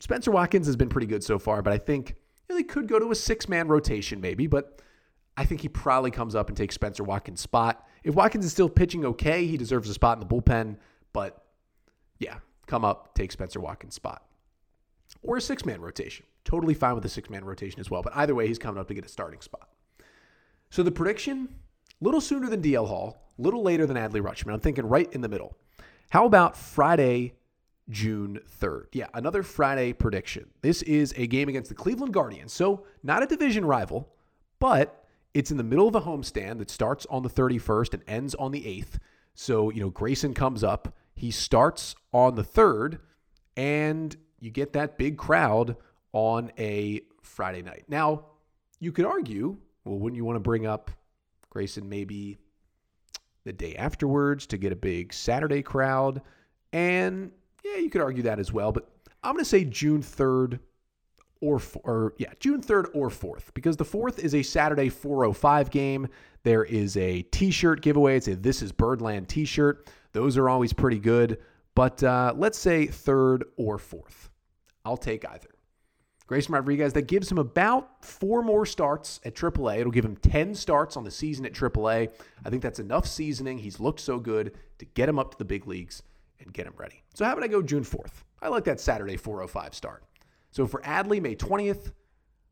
Spencer 0.00 0.30
Watkins 0.30 0.66
has 0.66 0.76
been 0.76 0.88
pretty 0.88 1.06
good 1.06 1.24
so 1.24 1.38
far, 1.38 1.62
but 1.62 1.72
I 1.72 1.78
think 1.78 2.10
you 2.10 2.54
know, 2.54 2.56
they 2.56 2.64
could 2.64 2.88
go 2.88 2.98
to 2.98 3.10
a 3.10 3.14
six 3.14 3.48
man 3.48 3.68
rotation 3.68 4.20
maybe, 4.20 4.46
but 4.46 4.80
I 5.36 5.44
think 5.44 5.60
he 5.60 5.68
probably 5.68 6.10
comes 6.10 6.34
up 6.34 6.48
and 6.48 6.56
takes 6.56 6.74
Spencer 6.74 7.04
Watkins' 7.04 7.40
spot. 7.40 7.86
If 8.04 8.14
Watkins 8.14 8.44
is 8.44 8.52
still 8.52 8.68
pitching 8.68 9.04
okay, 9.04 9.46
he 9.46 9.56
deserves 9.56 9.88
a 9.88 9.94
spot 9.94 10.20
in 10.20 10.20
the 10.20 10.32
bullpen, 10.32 10.76
but 11.12 11.44
yeah, 12.18 12.36
come 12.66 12.84
up, 12.84 13.14
take 13.14 13.32
Spencer 13.32 13.60
Watkins' 13.60 13.94
spot. 13.94 14.22
Or 15.22 15.36
a 15.36 15.40
six 15.40 15.64
man 15.64 15.80
rotation. 15.80 16.26
Totally 16.44 16.74
fine 16.74 16.94
with 16.94 17.04
a 17.04 17.08
six 17.08 17.30
man 17.30 17.44
rotation 17.44 17.80
as 17.80 17.90
well, 17.90 18.02
but 18.02 18.14
either 18.16 18.34
way, 18.34 18.46
he's 18.46 18.58
coming 18.58 18.80
up 18.80 18.88
to 18.88 18.94
get 18.94 19.06
a 19.06 19.08
starting 19.08 19.40
spot. 19.40 19.68
So 20.70 20.82
the 20.82 20.92
prediction, 20.92 21.48
little 22.00 22.20
sooner 22.20 22.48
than 22.48 22.60
DL 22.60 22.86
Hall, 22.86 23.30
little 23.38 23.62
later 23.62 23.86
than 23.86 23.96
Adley 23.96 24.20
Rutschman. 24.20 24.52
I'm 24.52 24.60
thinking 24.60 24.86
right 24.86 25.10
in 25.12 25.20
the 25.20 25.28
middle. 25.28 25.56
How 26.10 26.26
about 26.26 26.56
Friday, 26.56 27.34
June 27.90 28.40
3rd? 28.60 28.86
Yeah, 28.92 29.08
another 29.14 29.42
Friday 29.42 29.92
prediction. 29.92 30.48
This 30.62 30.82
is 30.82 31.14
a 31.16 31.26
game 31.26 31.48
against 31.48 31.68
the 31.68 31.74
Cleveland 31.74 32.14
Guardians. 32.14 32.52
So 32.52 32.86
not 33.02 33.22
a 33.22 33.26
division 33.26 33.64
rival, 33.64 34.08
but 34.58 35.04
it's 35.34 35.50
in 35.50 35.56
the 35.56 35.64
middle 35.64 35.88
of 35.88 35.94
a 35.94 36.00
homestand 36.00 36.58
that 36.58 36.70
starts 36.70 37.06
on 37.10 37.22
the 37.22 37.28
31st 37.28 37.94
and 37.94 38.02
ends 38.06 38.34
on 38.36 38.52
the 38.52 38.62
8th. 38.62 38.98
So, 39.34 39.70
you 39.70 39.80
know, 39.80 39.90
Grayson 39.90 40.32
comes 40.32 40.62
up. 40.62 40.94
He 41.14 41.30
starts 41.30 41.94
on 42.12 42.34
the 42.34 42.44
3rd, 42.44 42.98
and 43.56 44.16
you 44.38 44.50
get 44.50 44.72
that 44.74 44.96
big 44.96 45.16
crowd 45.16 45.76
on 46.12 46.52
a 46.58 47.02
Friday 47.22 47.62
night. 47.62 47.84
Now, 47.88 48.26
you 48.78 48.92
could 48.92 49.06
argue 49.06 49.56
well, 49.84 49.98
wouldn't 49.98 50.16
you 50.16 50.24
want 50.24 50.36
to 50.36 50.40
bring 50.40 50.66
up 50.66 50.90
Grayson 51.50 51.88
maybe 51.88 52.38
the 53.44 53.52
day 53.52 53.76
afterwards 53.76 54.46
to 54.46 54.56
get 54.56 54.72
a 54.72 54.76
big 54.76 55.12
Saturday 55.12 55.62
crowd? 55.62 56.22
And 56.72 57.30
yeah, 57.64 57.76
you 57.76 57.90
could 57.90 58.02
argue 58.02 58.22
that 58.24 58.38
as 58.38 58.52
well. 58.52 58.70
But 58.70 58.88
I'm 59.22 59.32
going 59.32 59.44
to 59.44 59.48
say 59.48 59.64
June 59.64 60.02
3rd 60.02 60.60
or, 61.40 61.60
or 61.82 62.14
yeah, 62.18 62.32
June 62.38 62.62
3rd 62.62 62.90
or 62.94 63.08
4th 63.08 63.52
because 63.54 63.76
the 63.76 63.84
4th 63.84 64.18
is 64.18 64.34
a 64.34 64.42
Saturday 64.42 64.88
405 64.88 65.70
game. 65.70 66.08
There 66.42 66.64
is 66.64 66.96
a 66.96 67.22
t-shirt 67.22 67.80
giveaway. 67.80 68.16
It's 68.16 68.28
a 68.28 68.36
This 68.36 68.62
is 68.62 68.70
Birdland 68.70 69.28
t-shirt. 69.28 69.88
Those 70.12 70.36
are 70.36 70.48
always 70.48 70.72
pretty 70.72 70.98
good. 70.98 71.38
But 71.74 72.02
uh, 72.04 72.34
let's 72.36 72.58
say 72.58 72.86
3rd 72.86 73.42
or 73.56 73.78
4th. 73.78 74.28
I'll 74.84 74.96
take 74.96 75.28
either. 75.28 75.48
Grayson 76.26 76.54
Rodriguez, 76.54 76.94
that 76.94 77.06
gives 77.06 77.30
him 77.30 77.36
about 77.36 78.02
four 78.02 78.42
more 78.42 78.64
starts 78.64 79.20
at 79.24 79.34
AAA. 79.34 79.80
It'll 79.80 79.92
give 79.92 80.06
him 80.06 80.16
10 80.16 80.54
starts 80.54 80.96
on 80.96 81.04
the 81.04 81.10
season 81.10 81.44
at 81.44 81.52
AAA. 81.52 82.08
I 82.44 82.50
think 82.50 82.62
that's 82.62 82.78
enough 82.78 83.06
seasoning. 83.06 83.58
He's 83.58 83.78
looked 83.78 84.00
so 84.00 84.18
good 84.18 84.56
to 84.78 84.84
get 84.86 85.08
him 85.08 85.18
up 85.18 85.32
to 85.32 85.38
the 85.38 85.44
big 85.44 85.66
leagues 85.66 86.02
and 86.40 86.52
get 86.52 86.66
him 86.66 86.74
ready. 86.76 87.02
So, 87.14 87.24
how 87.24 87.32
about 87.32 87.44
I 87.44 87.48
go 87.48 87.62
June 87.62 87.84
4th? 87.84 88.22
I 88.42 88.48
like 88.48 88.64
that 88.64 88.80
Saturday 88.80 89.16
405 89.16 89.74
start. 89.74 90.04
So, 90.50 90.66
for 90.66 90.80
Adley, 90.82 91.20
May 91.20 91.34
20th, 91.36 91.92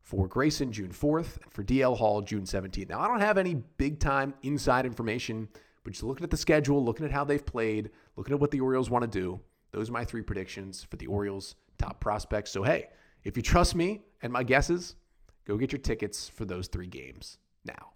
for 0.01 0.27
Grayson 0.27 0.71
June 0.71 0.91
4th, 0.91 1.41
and 1.43 1.51
for 1.51 1.63
DL 1.63 1.97
Hall 1.97 2.21
June 2.21 2.43
17th. 2.43 2.89
Now, 2.89 2.99
I 2.99 3.07
don't 3.07 3.21
have 3.21 3.37
any 3.37 3.55
big 3.77 3.99
time 3.99 4.33
inside 4.43 4.85
information, 4.85 5.47
but 5.83 5.93
just 5.93 6.03
looking 6.03 6.23
at 6.23 6.29
the 6.29 6.37
schedule, 6.37 6.83
looking 6.83 7.05
at 7.05 7.11
how 7.11 7.23
they've 7.23 7.45
played, 7.45 7.89
looking 8.15 8.33
at 8.33 8.39
what 8.39 8.51
the 8.51 8.59
Orioles 8.59 8.89
want 8.89 9.03
to 9.03 9.19
do, 9.19 9.39
those 9.71 9.89
are 9.89 9.93
my 9.93 10.05
three 10.05 10.21
predictions 10.21 10.83
for 10.83 10.97
the 10.97 11.07
Orioles' 11.07 11.55
top 11.77 11.99
prospects. 11.99 12.51
So, 12.51 12.63
hey, 12.63 12.89
if 13.23 13.37
you 13.37 13.43
trust 13.43 13.75
me 13.75 14.01
and 14.21 14.31
my 14.31 14.43
guesses, 14.43 14.95
go 15.45 15.57
get 15.57 15.71
your 15.71 15.79
tickets 15.79 16.29
for 16.29 16.45
those 16.45 16.67
three 16.67 16.87
games 16.87 17.39
now. 17.65 17.93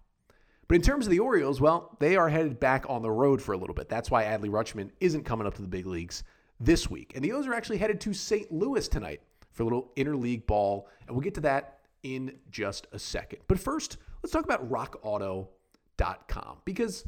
But 0.68 0.74
in 0.74 0.82
terms 0.82 1.06
of 1.06 1.10
the 1.10 1.18
Orioles, 1.18 1.62
well, 1.62 1.96
they 1.98 2.16
are 2.16 2.28
headed 2.28 2.60
back 2.60 2.84
on 2.90 3.00
the 3.00 3.10
road 3.10 3.40
for 3.40 3.54
a 3.54 3.56
little 3.56 3.74
bit. 3.74 3.88
That's 3.88 4.10
why 4.10 4.24
Adley 4.24 4.50
Rutschman 4.50 4.90
isn't 5.00 5.24
coming 5.24 5.46
up 5.46 5.54
to 5.54 5.62
the 5.62 5.68
big 5.68 5.86
leagues 5.86 6.24
this 6.60 6.90
week. 6.90 7.12
And 7.14 7.24
the 7.24 7.32
O's 7.32 7.46
are 7.46 7.54
actually 7.54 7.78
headed 7.78 8.02
to 8.02 8.12
St. 8.12 8.52
Louis 8.52 8.86
tonight 8.86 9.22
for 9.50 9.62
a 9.62 9.64
little 9.64 9.90
interleague 9.96 10.46
ball. 10.46 10.88
And 11.06 11.16
we'll 11.16 11.22
get 11.22 11.34
to 11.36 11.40
that 11.40 11.78
in 12.02 12.38
just 12.50 12.86
a 12.92 12.98
second. 12.98 13.40
But 13.48 13.58
first, 13.58 13.96
let's 14.22 14.30
talk 14.32 14.44
about 14.44 14.70
rockauto.com. 14.70 16.58
Because 16.66 17.06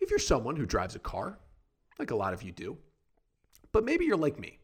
if 0.00 0.10
you're 0.10 0.18
someone 0.18 0.56
who 0.56 0.66
drives 0.66 0.94
a 0.94 0.98
car, 0.98 1.38
like 1.98 2.10
a 2.10 2.16
lot 2.16 2.34
of 2.34 2.42
you 2.42 2.52
do, 2.52 2.76
but 3.72 3.84
maybe 3.84 4.04
you're 4.04 4.16
like 4.16 4.38
me 4.38 4.58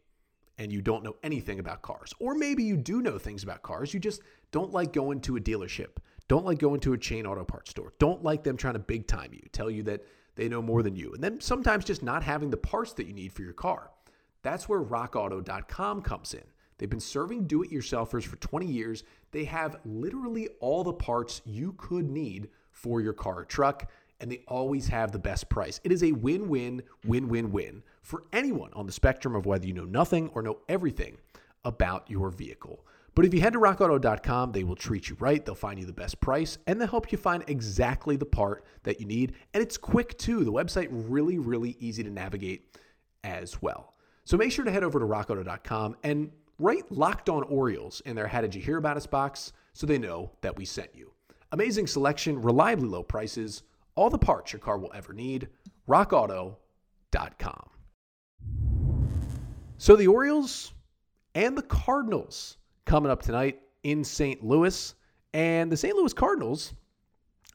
and 0.59 0.71
you 0.71 0.81
don't 0.81 1.03
know 1.03 1.15
anything 1.23 1.57
about 1.59 1.81
cars, 1.81 2.13
or 2.19 2.35
maybe 2.35 2.63
you 2.63 2.77
do 2.77 3.01
know 3.01 3.17
things 3.17 3.41
about 3.41 3.63
cars, 3.63 3.95
you 3.95 3.99
just 3.99 4.21
don't 4.51 4.73
like 4.73 4.93
going 4.93 5.21
to 5.21 5.37
a 5.37 5.39
dealership 5.39 5.97
don't 6.27 6.45
like 6.45 6.59
going 6.59 6.79
to 6.81 6.93
a 6.93 6.97
chain 6.97 7.25
auto 7.25 7.43
parts 7.43 7.71
store. 7.71 7.93
Don't 7.99 8.23
like 8.23 8.43
them 8.43 8.57
trying 8.57 8.73
to 8.73 8.79
big 8.79 9.07
time 9.07 9.31
you, 9.33 9.41
tell 9.51 9.69
you 9.69 9.83
that 9.83 10.05
they 10.35 10.49
know 10.49 10.61
more 10.61 10.83
than 10.83 10.95
you. 10.95 11.13
And 11.13 11.23
then 11.23 11.39
sometimes 11.39 11.85
just 11.85 12.03
not 12.03 12.23
having 12.23 12.49
the 12.49 12.57
parts 12.57 12.93
that 12.93 13.07
you 13.07 13.13
need 13.13 13.33
for 13.33 13.41
your 13.41 13.53
car. 13.53 13.91
That's 14.43 14.69
where 14.69 14.81
rockauto.com 14.81 16.01
comes 16.01 16.33
in. 16.33 16.43
They've 16.77 16.89
been 16.89 16.99
serving 16.99 17.47
do 17.47 17.63
it 17.63 17.71
yourselfers 17.71 18.23
for 18.23 18.35
20 18.35 18.65
years. 18.67 19.03
They 19.31 19.45
have 19.45 19.77
literally 19.83 20.47
all 20.59 20.83
the 20.83 20.93
parts 20.93 21.41
you 21.45 21.73
could 21.77 22.09
need 22.09 22.49
for 22.71 23.01
your 23.01 23.13
car 23.13 23.39
or 23.39 23.45
truck, 23.45 23.89
and 24.19 24.31
they 24.31 24.43
always 24.47 24.87
have 24.87 25.11
the 25.11 25.19
best 25.19 25.49
price. 25.49 25.79
It 25.83 25.91
is 25.91 26.03
a 26.03 26.11
win 26.11 26.47
win, 26.47 26.83
win 27.05 27.29
win 27.29 27.51
win 27.51 27.83
for 28.03 28.23
anyone 28.31 28.71
on 28.73 28.85
the 28.85 28.91
spectrum 28.91 29.35
of 29.35 29.45
whether 29.45 29.65
you 29.65 29.73
know 29.73 29.85
nothing 29.85 30.29
or 30.33 30.41
know 30.43 30.59
everything 30.69 31.17
about 31.65 32.09
your 32.09 32.29
vehicle. 32.29 32.85
But 33.17 33.25
if 33.25 33.33
you 33.33 33.41
head 33.41 33.53
to 33.53 33.59
rockauto.com, 33.59 34.51
they 34.51 34.63
will 34.63 34.75
treat 34.75 35.09
you 35.09 35.17
right. 35.19 35.43
They'll 35.43 35.55
find 35.55 35.79
you 35.79 35.87
the 35.87 35.91
best 35.91 36.21
price 36.21 36.59
and 36.67 36.79
they'll 36.79 36.87
help 36.87 37.11
you 37.11 37.17
find 37.17 37.43
exactly 37.47 38.15
the 38.15 38.27
part 38.27 38.63
that 38.83 38.99
you 38.99 39.07
need. 39.07 39.33
And 39.55 39.63
it's 39.63 39.75
quick 39.75 40.15
too. 40.19 40.43
The 40.43 40.51
website 40.51 40.89
really, 40.91 41.39
really 41.39 41.77
easy 41.79 42.03
to 42.03 42.11
navigate 42.11 42.77
as 43.23 43.59
well. 43.59 43.95
So 44.23 44.37
make 44.37 44.51
sure 44.51 44.65
to 44.65 44.71
head 44.71 44.83
over 44.83 44.99
to 44.99 45.05
rockauto.com 45.07 45.95
and 46.03 46.29
write 46.59 46.91
Locked 46.91 47.27
On 47.27 47.41
Orioles 47.45 48.01
in 48.01 48.15
their 48.15 48.27
How 48.27 48.41
Did 48.41 48.53
You 48.53 48.61
Hear 48.61 48.77
About 48.77 48.97
Us 48.97 49.07
box 49.07 49.51
so 49.73 49.87
they 49.87 49.97
know 49.97 50.29
that 50.41 50.55
we 50.55 50.63
sent 50.63 50.93
you. 50.93 51.11
Amazing 51.53 51.87
selection, 51.87 52.39
reliably 52.39 52.87
low 52.87 53.01
prices, 53.01 53.63
all 53.95 54.11
the 54.11 54.19
parts 54.19 54.53
your 54.53 54.59
car 54.59 54.77
will 54.77 54.91
ever 54.93 55.11
need. 55.11 55.47
RockAuto.com. 55.89 57.69
So 59.79 59.95
the 59.95 60.05
Orioles 60.05 60.73
and 61.33 61.57
the 61.57 61.63
Cardinals 61.63 62.57
coming 62.87 63.11
up 63.11 63.21
tonight 63.21 63.59
in 63.83 64.03
St. 64.03 64.43
Louis. 64.43 64.95
And 65.33 65.71
the 65.71 65.77
St. 65.77 65.95
Louis 65.95 66.13
Cardinals 66.13 66.73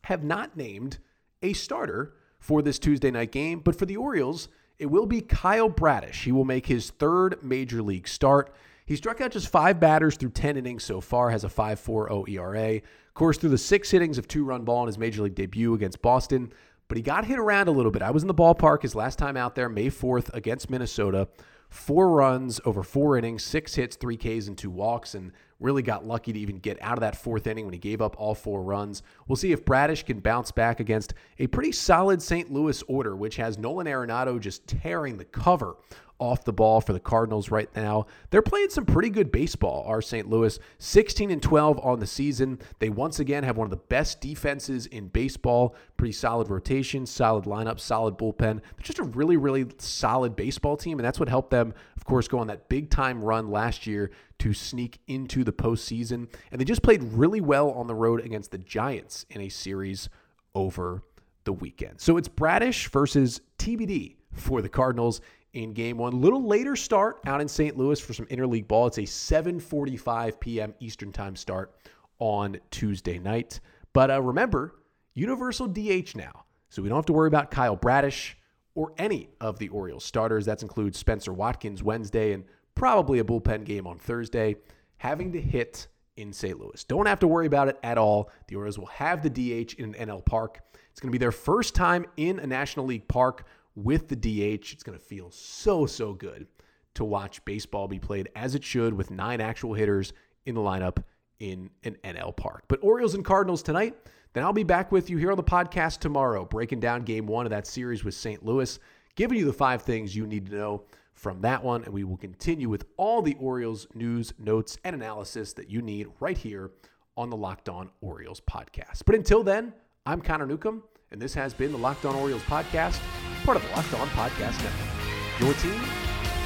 have 0.04 0.22
not 0.22 0.56
named 0.56 0.98
a 1.42 1.52
starter 1.54 2.14
for 2.38 2.62
this 2.62 2.78
Tuesday 2.78 3.10
night 3.10 3.32
game, 3.32 3.60
but 3.60 3.74
for 3.74 3.86
the 3.86 3.96
Orioles, 3.96 4.48
it 4.78 4.86
will 4.86 5.06
be 5.06 5.20
Kyle 5.20 5.68
Bradish. 5.68 6.24
He 6.24 6.32
will 6.32 6.44
make 6.44 6.66
his 6.66 6.90
third 6.90 7.42
major 7.42 7.82
league 7.82 8.06
start. 8.06 8.54
He 8.84 8.96
struck 8.96 9.20
out 9.20 9.30
just 9.30 9.48
five 9.48 9.80
batters 9.80 10.16
through 10.16 10.30
10 10.30 10.56
innings 10.56 10.84
so 10.84 11.00
far, 11.00 11.30
has 11.30 11.44
a 11.44 11.48
5.40 11.48 12.28
ERA. 12.28 12.76
Of 12.76 13.14
course, 13.14 13.38
threw 13.38 13.48
the 13.48 13.58
six 13.58 13.94
innings 13.94 14.18
of 14.18 14.28
two 14.28 14.44
run 14.44 14.64
ball 14.64 14.82
in 14.82 14.88
his 14.88 14.98
major 14.98 15.22
league 15.22 15.34
debut 15.34 15.74
against 15.74 16.02
Boston, 16.02 16.52
but 16.88 16.96
he 16.96 17.02
got 17.02 17.24
hit 17.24 17.38
around 17.38 17.68
a 17.68 17.72
little 17.72 17.92
bit. 17.92 18.02
I 18.02 18.10
was 18.10 18.22
in 18.22 18.26
the 18.26 18.34
ballpark 18.34 18.82
his 18.82 18.94
last 18.94 19.18
time 19.18 19.36
out 19.36 19.54
there, 19.54 19.68
May 19.68 19.86
4th 19.86 20.34
against 20.34 20.68
Minnesota 20.68 21.28
four 21.72 22.10
runs 22.10 22.60
over 22.64 22.82
four 22.82 23.16
innings, 23.16 23.42
six 23.42 23.74
hits, 23.74 23.96
three 23.96 24.16
Ks, 24.16 24.46
and 24.46 24.56
two 24.56 24.70
walks, 24.70 25.14
and 25.14 25.32
really 25.62 25.82
got 25.82 26.06
lucky 26.06 26.32
to 26.32 26.38
even 26.38 26.58
get 26.58 26.80
out 26.82 26.94
of 26.94 27.00
that 27.00 27.16
fourth 27.16 27.46
inning 27.46 27.64
when 27.64 27.72
he 27.72 27.78
gave 27.78 28.02
up 28.02 28.16
all 28.18 28.34
four 28.34 28.62
runs. 28.62 29.02
We'll 29.26 29.36
see 29.36 29.52
if 29.52 29.64
Bradish 29.64 30.02
can 30.04 30.20
bounce 30.20 30.50
back 30.50 30.80
against 30.80 31.14
a 31.38 31.46
pretty 31.46 31.72
solid 31.72 32.22
St. 32.22 32.52
Louis 32.52 32.82
order, 32.82 33.16
which 33.16 33.36
has 33.36 33.58
Nolan 33.58 33.86
Arenado 33.86 34.40
just 34.40 34.66
tearing 34.66 35.16
the 35.16 35.24
cover 35.24 35.76
off 36.22 36.44
the 36.44 36.52
ball 36.52 36.80
for 36.80 36.92
the 36.92 37.00
Cardinals 37.00 37.50
right 37.50 37.68
now. 37.74 38.06
They're 38.30 38.42
playing 38.42 38.70
some 38.70 38.86
pretty 38.86 39.10
good 39.10 39.32
baseball, 39.32 39.84
our 39.88 40.00
St. 40.00 40.30
Louis. 40.30 40.56
16 40.78 41.32
and 41.32 41.42
12 41.42 41.80
on 41.84 41.98
the 41.98 42.06
season. 42.06 42.60
They 42.78 42.90
once 42.90 43.18
again 43.18 43.42
have 43.42 43.56
one 43.56 43.66
of 43.66 43.70
the 43.70 43.76
best 43.76 44.20
defenses 44.20 44.86
in 44.86 45.08
baseball. 45.08 45.74
Pretty 45.96 46.12
solid 46.12 46.48
rotation, 46.48 47.06
solid 47.06 47.44
lineup, 47.44 47.80
solid 47.80 48.16
bullpen. 48.16 48.60
They're 48.60 48.84
just 48.84 49.00
a 49.00 49.04
really, 49.04 49.36
really 49.36 49.66
solid 49.78 50.36
baseball 50.36 50.76
team, 50.76 51.00
and 51.00 51.04
that's 51.04 51.18
what 51.18 51.28
helped 51.28 51.50
them, 51.50 51.74
of 51.96 52.04
course, 52.04 52.28
go 52.28 52.38
on 52.38 52.46
that 52.46 52.68
big 52.68 52.88
time 52.88 53.24
run 53.24 53.50
last 53.50 53.88
year 53.88 54.12
to 54.42 54.52
sneak 54.52 54.98
into 55.06 55.44
the 55.44 55.52
postseason. 55.52 56.26
And 56.50 56.60
they 56.60 56.64
just 56.64 56.82
played 56.82 57.00
really 57.04 57.40
well 57.40 57.70
on 57.70 57.86
the 57.86 57.94
road 57.94 58.24
against 58.24 58.50
the 58.50 58.58
Giants 58.58 59.24
in 59.30 59.40
a 59.40 59.48
series 59.48 60.08
over 60.52 61.04
the 61.44 61.52
weekend. 61.52 62.00
So 62.00 62.16
it's 62.16 62.26
Bradish 62.26 62.88
versus 62.88 63.40
TBD 63.58 64.16
for 64.32 64.60
the 64.60 64.68
Cardinals 64.68 65.20
in 65.52 65.72
game 65.72 65.96
one. 65.96 66.20
Little 66.20 66.44
later 66.44 66.74
start 66.74 67.20
out 67.24 67.40
in 67.40 67.46
St. 67.46 67.76
Louis 67.76 68.00
for 68.00 68.14
some 68.14 68.26
interleague 68.26 68.66
ball. 68.66 68.88
It's 68.88 68.98
a 68.98 69.02
7:45 69.02 70.40
p.m. 70.40 70.74
Eastern 70.80 71.12
time 71.12 71.36
start 71.36 71.76
on 72.18 72.58
Tuesday 72.72 73.20
night. 73.20 73.60
But 73.92 74.10
uh, 74.10 74.20
remember, 74.20 74.74
universal 75.14 75.68
DH 75.68 76.16
now, 76.16 76.46
so 76.68 76.82
we 76.82 76.88
don't 76.88 76.98
have 76.98 77.06
to 77.06 77.12
worry 77.12 77.28
about 77.28 77.52
Kyle 77.52 77.76
Bradish 77.76 78.36
or 78.74 78.92
any 78.98 79.28
of 79.40 79.60
the 79.60 79.68
Orioles 79.68 80.04
starters. 80.04 80.46
That 80.46 80.62
includes 80.62 80.98
Spencer 80.98 81.32
Watkins 81.32 81.80
Wednesday 81.82 82.32
and 82.32 82.42
probably 82.74 83.18
a 83.18 83.24
bullpen 83.24 83.64
game 83.64 83.86
on 83.86 83.98
Thursday, 83.98 84.56
having 84.98 85.32
to 85.32 85.40
hit 85.40 85.88
in 86.16 86.32
St. 86.32 86.58
Louis. 86.58 86.84
Don't 86.84 87.06
have 87.06 87.18
to 87.20 87.28
worry 87.28 87.46
about 87.46 87.68
it 87.68 87.78
at 87.82 87.98
all. 87.98 88.30
The 88.48 88.56
Orioles 88.56 88.78
will 88.78 88.86
have 88.86 89.22
the 89.22 89.30
DH 89.30 89.74
in 89.74 89.94
an 89.94 90.08
NL 90.08 90.24
park. 90.24 90.60
It's 90.90 91.00
going 91.00 91.08
to 91.08 91.12
be 91.12 91.18
their 91.18 91.32
first 91.32 91.74
time 91.74 92.04
in 92.16 92.38
a 92.38 92.46
National 92.46 92.86
League 92.86 93.08
park 93.08 93.46
with 93.74 94.08
the 94.08 94.16
DH. 94.16 94.72
It's 94.72 94.82
going 94.82 94.98
to 94.98 95.04
feel 95.04 95.30
so, 95.30 95.86
so 95.86 96.12
good 96.12 96.46
to 96.94 97.04
watch 97.04 97.44
baseball 97.44 97.88
be 97.88 97.98
played 97.98 98.28
as 98.36 98.54
it 98.54 98.62
should 98.62 98.92
with 98.92 99.10
nine 99.10 99.40
actual 99.40 99.72
hitters 99.72 100.12
in 100.44 100.54
the 100.54 100.60
lineup 100.60 101.02
in 101.40 101.70
an 101.84 101.96
NL 102.04 102.36
park. 102.36 102.64
But 102.68 102.80
Orioles 102.82 103.14
and 103.14 103.24
Cardinals 103.24 103.62
tonight. 103.62 103.96
Then 104.34 104.44
I'll 104.44 104.52
be 104.52 104.64
back 104.64 104.90
with 104.90 105.10
you 105.10 105.18
here 105.18 105.30
on 105.30 105.36
the 105.36 105.42
podcast 105.42 105.98
tomorrow, 105.98 106.46
breaking 106.46 106.80
down 106.80 107.02
game 107.02 107.26
one 107.26 107.44
of 107.44 107.50
that 107.50 107.66
series 107.66 108.02
with 108.02 108.14
St. 108.14 108.42
Louis, 108.42 108.78
giving 109.14 109.36
you 109.36 109.44
the 109.44 109.52
five 109.52 109.82
things 109.82 110.16
you 110.16 110.26
need 110.26 110.46
to 110.46 110.56
know 110.56 110.84
from 111.22 111.40
that 111.42 111.62
one. 111.62 111.84
And 111.84 111.94
we 111.94 112.02
will 112.02 112.16
continue 112.16 112.68
with 112.68 112.84
all 112.96 113.22
the 113.22 113.36
Orioles 113.38 113.86
news, 113.94 114.34
notes, 114.38 114.76
and 114.84 114.94
analysis 114.94 115.52
that 115.54 115.70
you 115.70 115.80
need 115.80 116.08
right 116.18 116.36
here 116.36 116.72
on 117.16 117.30
the 117.30 117.36
Locked 117.36 117.68
On 117.68 117.88
Orioles 118.00 118.40
podcast. 118.40 119.04
But 119.06 119.14
until 119.14 119.44
then, 119.44 119.72
I'm 120.04 120.20
Connor 120.20 120.46
Newcomb, 120.46 120.82
and 121.12 121.22
this 121.22 121.32
has 121.34 121.54
been 121.54 121.70
the 121.70 121.78
Locked 121.78 122.04
On 122.04 122.14
Orioles 122.16 122.42
podcast 122.42 123.00
part 123.44 123.56
of 123.56 123.62
the 123.62 123.70
Locked 123.70 123.94
On 123.94 124.08
Podcast 124.08 124.62
Network. 124.62 125.40
Your 125.40 125.54
team 125.54 125.80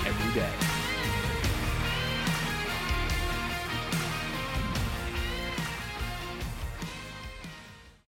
every 0.06 0.40
day. 0.40 0.75